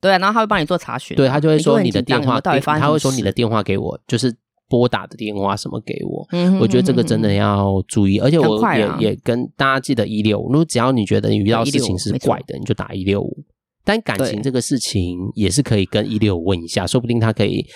[0.00, 4.34] 对啊，然后他会帮你做查询，对他就会说你的电话，他会说你的电话给我，就是。
[4.70, 6.26] 拨打的电话什么给我？
[6.30, 10.46] 嗯、哼哼哼，我觉得这个真的要注意，而且我也也跟大家记得一六五。
[10.46, 13.44] 如果只要你觉得你遇到事情是怪的，你就打一六五。
[13.84, 17.66] 但感情这个事情也是可以跟一六五问一下，说不定他可以。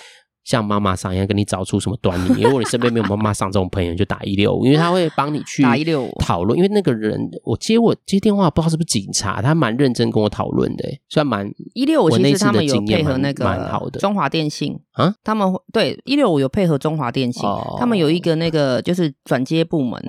[0.44, 2.42] 像妈妈桑一样跟你找出什么端倪？
[2.42, 6.54] 如果你身边没有妈妈桑这种朋友，就打一六五， 因为他会帮你去打一六五讨论。
[6.58, 12.10] 因为那个人，我接我接电话，不知道是不是警察，他蛮认真跟我讨论的，算蛮一六五。
[12.10, 17.42] 其实他们有配合那个蛮好的中华电信啊，他们对一六五有配合中华电信，
[17.78, 20.00] 他们有一个那个就是转接部门，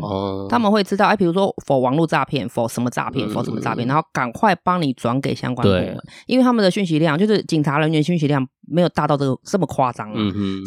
[0.50, 10.06] 他们会知道哎，比如说否网络诈骗，否什么诈骗，否什么诈骗，然后赶快帮你转给相关部门，因为他们的讯息量就是警察人员讯息量没有大到这个这么夸张。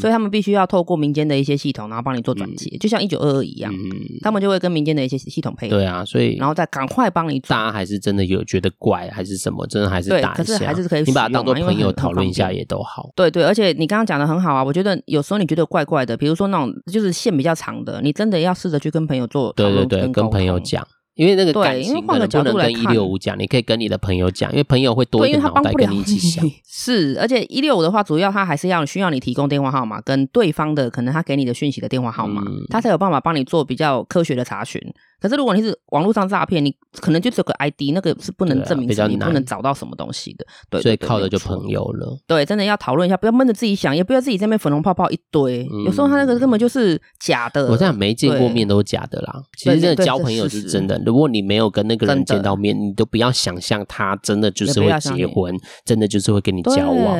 [0.00, 3.78] 所以他们必须要透过民间的一些系统，然后帮你做转接，嗯、就像一九二二一样，嗯、
[4.22, 5.76] 他们就会跟民间的一些系统配合。
[5.76, 7.38] 对啊，所以然后再赶快帮你。
[7.40, 9.66] 大家还是真的有觉得怪还是什么？
[9.68, 11.04] 真的还是打一下，可是还是可以。
[11.04, 13.10] 你把它当做朋友讨论一下也都好。
[13.14, 20.86] 对对，而且你刚刚讲的很好啊，我觉得有时候你觉得怪怪的，比如说那种就是线比较长的，你真的要试着去跟朋友做讨论，对对对，跟朋友讲。
[21.14, 26.48] 因为那个感情可能不能跟一六五讲，你可以跟你的朋友讲，因为朋友会多一个脑袋跟你一起想。
[26.64, 34.80] 是，而且一六五的话，主要他还是要需要你提供电话号码跟对方的可能他给你的讯息的电话号码，嗯、他才有办法帮你做比较科学的查询。
[35.20, 40.46] 可是如果你是网络上诈骗，你可能就只有个 ID，那个是不能证明是你不能找到什么东西的。
[40.70, 42.16] 对，所以靠的就朋友了。
[42.26, 45.68] 对，真的要讨论一下，不要闷着自己想，也不要自己在那边粉红泡泡一堆。
[45.72, 47.66] 嗯、有时候他那个根本就是假的。
[47.68, 49.42] 我这样没见过面都是假的啦。
[49.56, 51.00] 其实真的交朋友是真的。
[51.04, 55.54] 如果你没有跟那个人见到面，你都不要想象他真的就是会结婚，
[55.84, 57.18] 真的就是会跟你交往。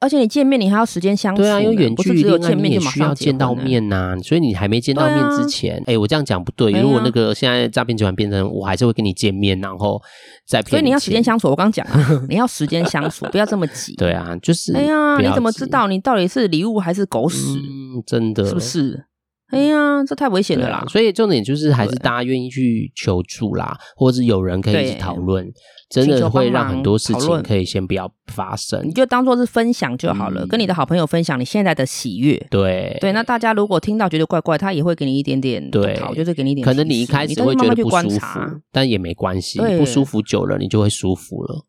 [0.00, 1.42] 而且你见面，你还要时间相处。
[1.42, 4.16] 对啊，因为远距离恋爱你也需要见到面呐。
[4.22, 6.72] 所以你还没见到面之前，哎，我这样讲不对。
[6.72, 10.00] 如果那个现在诈骗集团变成我还是会跟你见面，然后
[10.46, 10.70] 再骗。
[10.70, 11.48] 所以你要时间相处。
[11.48, 13.94] 我刚刚讲啊， 你要时间相处，不要这么急。
[13.96, 14.74] 对啊，就是。
[14.74, 17.58] 哎呀，你怎么知道你到底是礼物还是狗屎？
[17.58, 19.04] 嗯，真的，是不是？
[19.52, 20.84] 哎呀，这太危险了啦！
[20.88, 25.44] 所以重点就是还是大家愿意去求助啦，或者是有人可以一起讨论。
[25.90, 32.36] 真的会让很多事情可以先不要发生，你就当做是分享就好了，嗯、跟你的好朋友分享你现在的喜悦。
[32.48, 36.64] 对对，那大家如果听到觉得怪怪，他也会给你一点点对，就是给你一点。
[36.64, 41.66] 可能你一开始会觉得不舒服，但也没关系，不舒服久了你就会舒服了。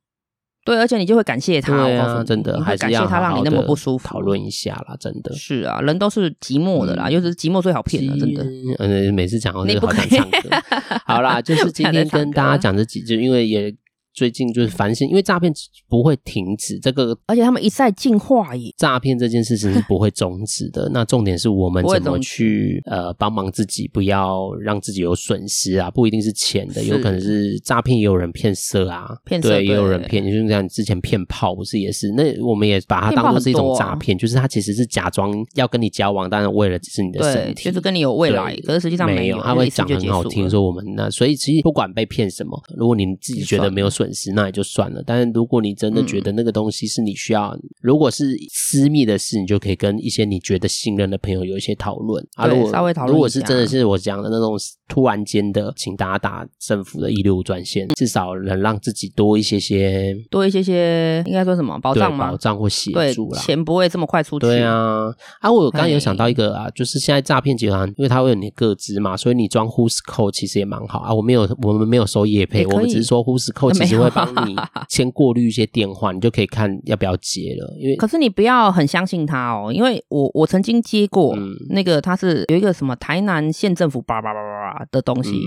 [0.63, 1.83] 对，而且你就会感谢他。
[1.83, 4.07] 对啊，真的，还是感谢他让你那么不舒服。
[4.07, 8.45] 讨论一下啦，真的是啊，人都是寂寞的啦，尤其是寂寞最好骗了，真的。
[8.77, 10.49] 嗯，每次讲到这个好想唱歌。
[11.07, 13.75] 好啦，就是今天跟大家讲这几句，因为也。
[14.13, 15.51] 最近就是反省，因为诈骗
[15.87, 18.73] 不会停止，这个而且他们一再进化耶。
[18.77, 20.89] 诈骗这件事情是不会终止的。
[20.93, 25.89] 那重点是我们怎么去呃帮忙自己，不要让自己有损失啊？
[25.89, 32.11] 不一定是钱的，有可能是诈骗，也有人骗色啊，骗色对，也有人骗，就是像之前骗炮不是也是？
[32.11, 45.03] 那我们也把它当做是一种诈骗，就是他其实是假装要跟你交往，但是为了只是你的身体，就是跟你有未来，可是实际上没有，他会讲很好听，说我们那所以其实不管被骗什么，如果你自己觉得没有损失，那也就算了。
[45.05, 52.47] 但是如果你真的觉得那个东西是你需要，如果是私密的事，你就可以跟一些你觉得信任的朋友有一些讨论啊。
[52.47, 62.31] 如果稍微讨论，如果是真的是我讲的那种突然间的，请大家打政府的一六五专线，至少能让自己多一些些，多一些些，应该说什么保障吗？
[62.31, 64.45] 保障或协助啦，钱不会这么快出去。
[64.45, 71.13] 对啊，啊，我刚刚有想到一个啊，就是现在诈骗集团，因为它会有你的个资嘛，所以你装 Whoscall 其实也蛮好啊。
[71.13, 74.55] 我没有，我们没有收业配，我们只是说 Whoscall 其实会帮你
[74.89, 77.75] 先过滤一些电话，你就可以看要不要接了。
[77.79, 81.35] 因为可是你不要很相信他哦，因为我我曾经接过
[81.69, 85.41] 那个，他是有一个什么台南县政府叭叭叭叭叭的东西。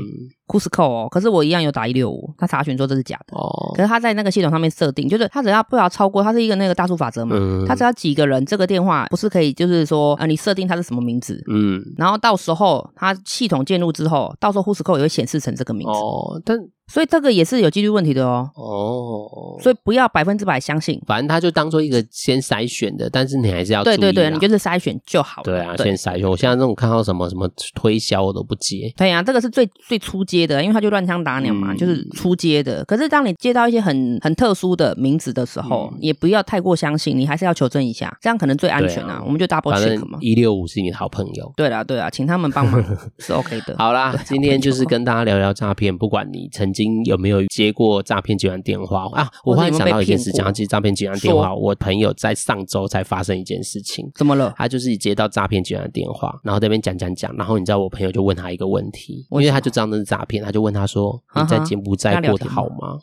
[0.47, 3.34] Whoscall 哦，可是我一样有打一六五，他查询说这是假的。
[3.34, 15.99] 哦，可是他在那个系统上面设定，就是他只要不要超过，他是一个那个大数法则嘛，嗯、他只要几个人，这个电话不是可以，就是说啊、呃，你设定他是什么名字，嗯，然后到时候他系统进入之后，到时候 Whoscall 也会显示成这个名字。
[15.99, 16.59] 哦，但。
[16.87, 18.51] 所以这个也是有几率问题的哦。
[18.55, 21.01] 哦，所以不要百分之百相信。
[21.07, 25.45] 反正他就当做一个先筛选的，但是你还是要对对对，你就是筛选就好了。
[25.45, 26.28] 对啊，先筛选。
[26.28, 28.93] 我现在这种看到什么什么推销我都不接。
[28.97, 32.85] 对啊，这个是最最初接的，因为他就乱枪打鸟嘛，就是初接的。
[32.85, 39.22] 可是当你接到一些很很特殊的名字的时候，也不要太过相信，你还是要求证一下，这样可能最安全啊。
[39.24, 40.18] 我们就 double check 嘛。
[40.20, 41.53] 一六五是你的好朋友。
[41.57, 42.85] 对啦对啦，请他们帮忙
[43.18, 43.74] 是 OK 的。
[43.78, 47.43] 好啦，今天就是跟大家聊聊诈骗，不管你曾经有没有。
[47.55, 49.31] 接过诈骗集团电话啊！
[49.45, 54.11] 我忽然想到一件事，讲到接诈骗集团电话，我朋友在上周才发生一件事情。
[54.16, 54.53] 怎么了？
[54.57, 62.99] 他就是接到诈骗集团电话，然后在那边讲讲讲，然后你知道我朋友就问他一个问题，因为他就知道那是诈骗，他就问他说：“你在柬埔寨过得好吗？”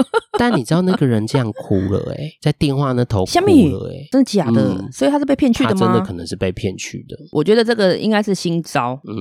[0.38, 4.82] 但你知道那个人这样哭了哎，在电话那头哭了哎，真的假的？
[4.90, 5.80] 所以他是被骗去的吗？
[5.80, 7.16] 真的可能是被骗去的。
[7.32, 9.18] 我觉得这个应该是新招，嗯，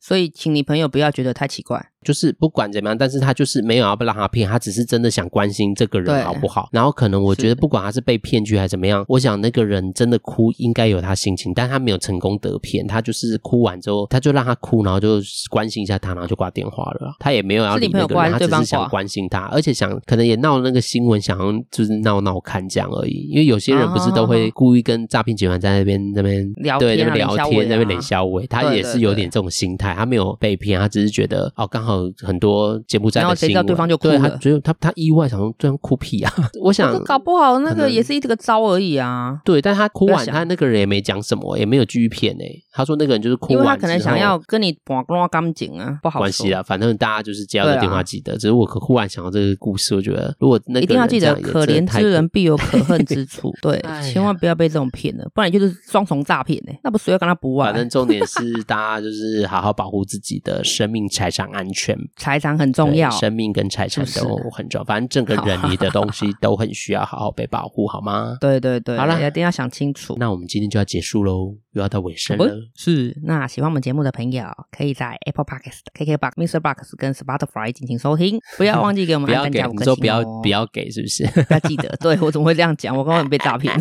[0.00, 1.84] 所以请你朋友不要觉得太奇怪。
[2.06, 6.68] 就是不管怎么样，但是他就是没有要不让他骗，他只是真的想关心这个人好不好。
[6.70, 17.16] 然后可能我觉得不管他是被骗去还是怎么样，我想那个人真的哭应该有他心情，但他没有成功得骗，他就是哭完之后他就让他哭，然后就关心一下他，然后就挂电话了。
[17.18, 23.28] 他也没有要理那个人，他只是想关心他，而且想可能也闹那个新闻，想要就是闹闹看这样而已。
[23.30, 32.56] 因为有些人不是都会故意跟诈骗集团在那边那边聊对那边聊天，那边冷笑话，他也是有点这种心态，他没有被骗，他只是觉得哦刚好很多。
[32.86, 36.32] 柬埔寨的新闻，然后谁知道对方就哭了，他觉得他他意外想说这样哭屁啊！
[36.62, 39.40] 我想搞不好那个也是一这个招而已啊。
[39.44, 42.62] 对，但他哭完，他那个人也没讲什么，也没有继续骗诶。
[42.72, 46.62] 他说那个人就是哭完，因为他可能想要跟你把光干净啊，不好关系啊。
[46.62, 56.78] 反正大家就是接到电话记得，只是我忽然想到这个故事，我觉得如果那个一定要记得，可怜之人必有可恨之处， 对，千万不要被这种骗了，不然就是双重诈骗诶。
[56.84, 57.72] 那不谁要跟他不完？
[57.72, 62.72] 反正重点是大家就是好好保护自己的生命财产安全，财产很。
[62.76, 64.84] 重要，生命跟财产都很重要。
[64.84, 68.36] 反正整个人你的东西 都很需要好好被保护，好吗？
[68.38, 70.14] 对对对，好了，一定要想清楚。
[70.18, 72.54] 那我们今天就要结束喽，又要到尾声了。
[72.74, 76.60] 是，那喜欢我们节目的朋友，可以在 Apple Podcast、KKBox、Mr.
[76.60, 78.38] Box 跟 Spotify 进行收听。
[78.58, 79.94] 不要忘记给我们按赞加五颗星哦。
[79.94, 81.24] 你说不要不要给，是不是？
[81.48, 81.88] 要记得。
[82.00, 82.94] 对，我怎么会这样讲？
[82.94, 83.74] 我刚刚被诈骗。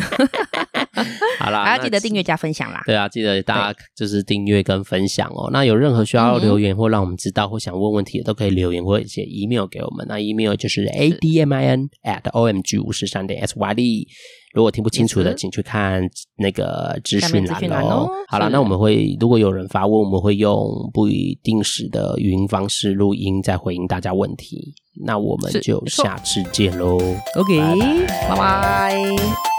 [1.39, 2.81] 好啦，还要记得订阅加分享啦。
[2.85, 5.49] 对啊，记得大家就是订阅跟分享哦。
[5.51, 10.05] 那有任何需要留言或让我们知道或想问问题，都可以留言或者写 email 给我们。
[10.07, 14.07] 那 email 就是 admin at omg 五十三点 syd。
[14.53, 16.01] 如果听不清楚的，请去看
[16.37, 18.09] 那个资讯栏哦。
[18.29, 24.73] 好了，那我们会如果有人发问，我们会用不一定时的语音方式录音，再回应大家问题。
[25.05, 26.97] 那我们就下次见喽。
[27.35, 27.59] OK，
[28.29, 29.54] 拜拜。